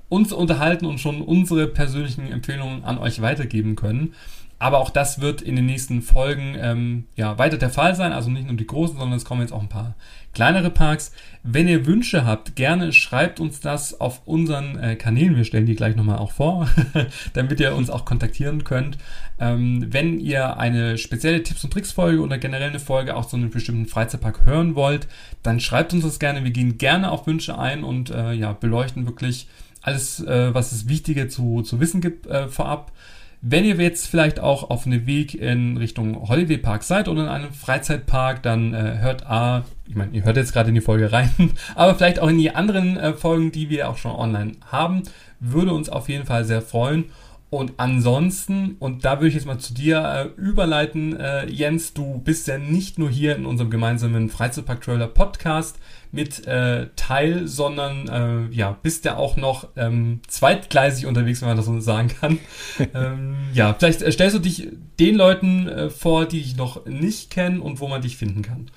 [0.09, 4.15] uns unterhalten und schon unsere persönlichen Empfehlungen an euch weitergeben können.
[4.59, 8.13] Aber auch das wird in den nächsten Folgen ähm, ja, weiter der Fall sein.
[8.13, 9.95] Also nicht nur die großen, sondern es kommen jetzt auch ein paar
[10.33, 11.13] kleinere Parks.
[11.43, 15.37] Wenn ihr Wünsche habt, gerne schreibt uns das auf unseren äh, Kanälen.
[15.37, 16.69] Wir stellen die gleich nochmal auch vor,
[17.35, 18.97] damit ihr uns auch kontaktieren könnt.
[19.39, 23.51] Ähm, wenn ihr eine spezielle Tipps- und Tricks-Folge oder generell eine Folge auch zu einem
[23.51, 25.07] bestimmten Freizeitpark hören wollt,
[25.43, 26.45] dann schreibt uns das gerne.
[26.45, 29.49] Wir gehen gerne auf Wünsche ein und äh, ja, beleuchten wirklich
[29.83, 32.93] alles, äh, was es Wichtige zu, zu wissen gibt äh, vorab.
[33.49, 37.29] Wenn ihr jetzt vielleicht auch auf einem Weg in Richtung Holiday Park seid oder in
[37.29, 41.13] einem Freizeitpark, dann äh, hört A, ich meine, ihr hört jetzt gerade in die Folge
[41.13, 41.31] rein,
[41.77, 45.05] aber vielleicht auch in die anderen äh, Folgen, die wir auch schon online haben,
[45.39, 47.05] würde uns auf jeden Fall sehr freuen.
[47.49, 52.19] Und ansonsten, und da würde ich jetzt mal zu dir äh, überleiten, äh, Jens, du
[52.19, 55.79] bist ja nicht nur hier in unserem gemeinsamen Freizeitpark-Trailer Podcast
[56.11, 61.57] mit äh, Teil, sondern äh, ja, bist ja auch noch ähm, zweitgleisig unterwegs, wenn man
[61.57, 62.39] das so sagen kann.
[62.95, 64.69] ähm, ja, vielleicht äh, stellst du dich
[64.99, 68.71] den Leuten äh, vor, die dich noch nicht kennen und wo man dich finden kann.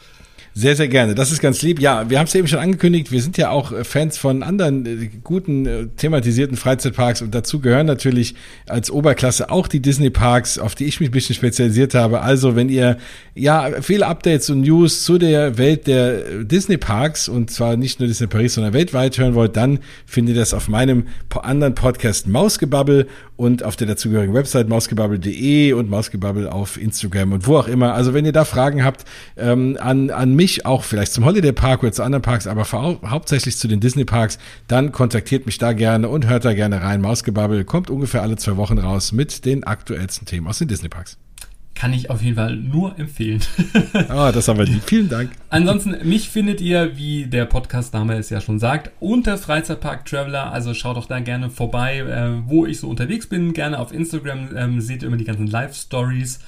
[0.59, 1.15] Sehr, sehr gerne.
[1.15, 1.79] Das ist ganz lieb.
[1.79, 3.13] Ja, wir haben es eben schon angekündigt.
[3.13, 7.61] Wir sind ja auch äh, Fans von anderen äh, guten äh, thematisierten Freizeitparks und dazu
[7.61, 8.35] gehören natürlich
[8.67, 12.19] als Oberklasse auch die Disney Parks, auf die ich mich ein bisschen spezialisiert habe.
[12.19, 12.97] Also, wenn ihr
[13.35, 18.09] ja viele Updates und News zu der Welt der Disney Parks und zwar nicht nur
[18.09, 21.05] Disney Paris, sondern weltweit hören wollt, dann findet ihr das auf meinem
[21.41, 23.07] anderen Podcast Mausgebabbel
[23.37, 27.93] und auf der dazugehörigen Website mausgebabbel.de und Mausgebabbel auf Instagram und wo auch immer.
[27.93, 29.05] Also, wenn ihr da Fragen habt
[29.37, 33.57] ähm, an, an mich, auch vielleicht zum Holiday Park oder zu anderen Parks, aber hauptsächlich
[33.57, 37.01] zu den Disney Parks, dann kontaktiert mich da gerne und hört da gerne rein.
[37.01, 41.17] Mausgebabbel kommt ungefähr alle zwei Wochen raus mit den aktuellsten Themen aus den Disney Parks.
[41.79, 43.41] Kann ich auf jeden Fall nur empfehlen.
[44.09, 44.83] Ah, oh, das haben wir lieb.
[44.85, 45.31] Vielen Dank.
[45.49, 50.51] Ansonsten, mich findet ihr, wie der Podcast-Name es ja schon sagt, unter Freizeitpark Traveler.
[50.51, 53.53] Also schaut doch da gerne vorbei, äh, wo ich so unterwegs bin.
[53.53, 56.39] Gerne auf Instagram ähm, seht ihr immer die ganzen Live-Stories.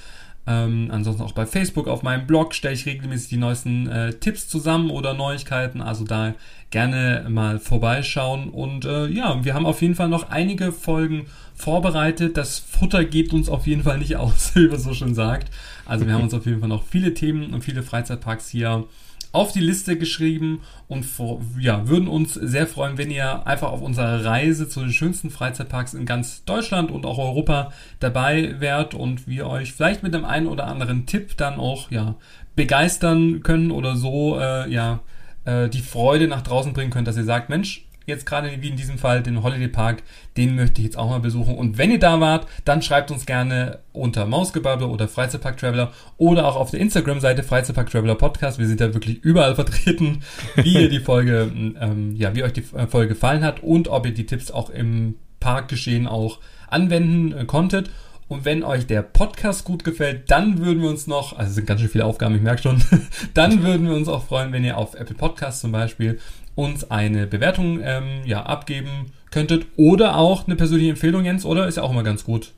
[0.44, 4.48] Ähm, ansonsten auch bei Facebook auf meinem Blog stelle ich regelmäßig die neuesten äh, Tipps
[4.48, 5.80] zusammen oder Neuigkeiten.
[5.80, 6.34] Also da
[6.70, 8.48] gerne mal vorbeischauen.
[8.48, 12.36] Und äh, ja, wir haben auf jeden Fall noch einige Folgen vorbereitet.
[12.36, 15.52] Das Futter geht uns auf jeden Fall nicht aus, wie man so schon sagt.
[15.84, 18.84] Also wir haben uns auf jeden Fall noch viele Themen und viele Freizeitparks hier
[19.32, 23.80] auf die Liste geschrieben und vor, ja, würden uns sehr freuen, wenn ihr einfach auf
[23.80, 29.26] unserer Reise zu den schönsten Freizeitparks in ganz Deutschland und auch Europa dabei wärt und
[29.26, 32.16] wir euch vielleicht mit dem einen oder anderen Tipp dann auch ja,
[32.54, 35.00] begeistern können oder so äh, ja,
[35.46, 38.76] äh, die Freude nach draußen bringen könnt, dass ihr sagt, Mensch, jetzt gerade wie in
[38.76, 40.02] diesem Fall den Holiday Park,
[40.36, 41.54] den möchte ich jetzt auch mal besuchen.
[41.54, 46.46] Und wenn ihr da wart, dann schreibt uns gerne unter Mausgebabbel oder Freizeitpark Traveler oder
[46.46, 48.58] auch auf der Instagram-Seite Freizeitpark Traveler Podcast.
[48.58, 50.22] Wir sind da wirklich überall vertreten,
[50.56, 54.06] wie ihr die Folge, ähm, ja, wie euch die äh, Folge gefallen hat und ob
[54.06, 56.38] ihr die Tipps auch im Parkgeschehen auch
[56.68, 57.90] anwenden äh, konntet.
[58.32, 61.66] Und wenn euch der Podcast gut gefällt, dann würden wir uns noch, also es sind
[61.66, 62.82] ganz schön viele Aufgaben, ich merke schon,
[63.34, 66.18] dann würden wir uns auch freuen, wenn ihr auf Apple Podcasts zum Beispiel
[66.54, 71.68] uns eine Bewertung ähm, ja, abgeben könntet oder auch eine persönliche Empfehlung, Jens, oder?
[71.68, 72.52] Ist ja auch immer ganz gut.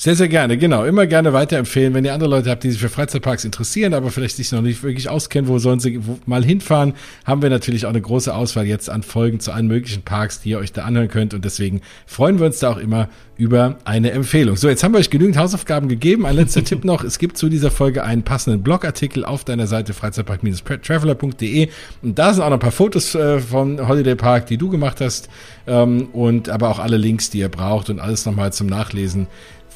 [0.00, 0.84] Sehr, sehr gerne, genau.
[0.84, 4.36] Immer gerne weiterempfehlen, wenn ihr andere Leute habt, die sich für Freizeitparks interessieren, aber vielleicht
[4.36, 6.94] sich noch nicht wirklich auskennen, wo sollen sie mal hinfahren,
[7.24, 10.50] haben wir natürlich auch eine große Auswahl jetzt an Folgen zu allen möglichen Parks, die
[10.50, 14.12] ihr euch da anhören könnt und deswegen freuen wir uns da auch immer über eine
[14.12, 14.56] Empfehlung.
[14.56, 16.26] So, jetzt haben wir euch genügend Hausaufgaben gegeben.
[16.26, 17.04] Ein letzter Tipp noch.
[17.04, 21.68] Es gibt zu dieser Folge einen passenden Blogartikel auf deiner Seite freizeitpark-traveler.de
[22.02, 25.00] und da sind auch noch ein paar Fotos äh, von Holiday Park, die du gemacht
[25.00, 25.28] hast
[25.68, 29.28] ähm, und aber auch alle Links, die ihr braucht und alles nochmal zum Nachlesen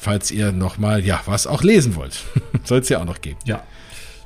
[0.03, 2.23] falls ihr nochmal, ja, was auch lesen wollt.
[2.63, 3.39] Soll es ja auch noch geben.
[3.45, 3.63] Ja.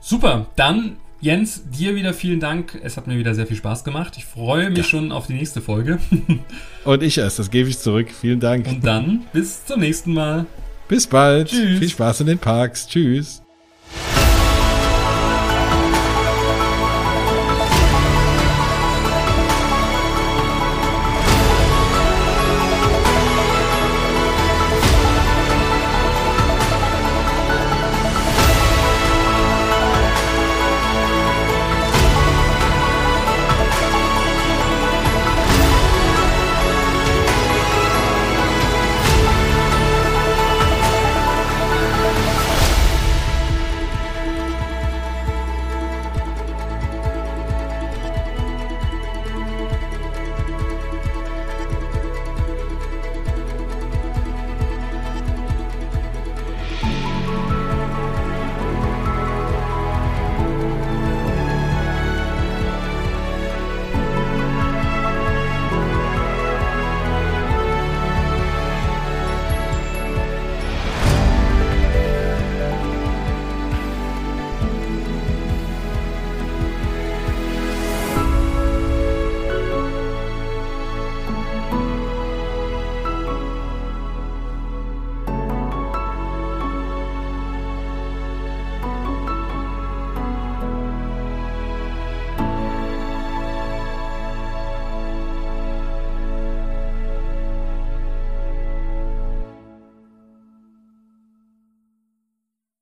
[0.02, 0.48] Super.
[0.56, 2.80] Dann, Jens, dir wieder vielen Dank.
[2.84, 4.16] Es hat mir wieder sehr viel Spaß gemacht.
[4.18, 4.84] Ich freue mich ja.
[4.84, 6.00] schon auf die nächste Folge.
[6.84, 8.08] Und ich erst, das gebe ich zurück.
[8.10, 8.68] Vielen Dank.
[8.68, 10.46] Und dann bis zum nächsten Mal.
[10.88, 11.50] Bis bald.
[11.50, 11.80] Tschüss.
[11.80, 12.88] Viel Spaß in den Parks.
[12.88, 13.42] Tschüss.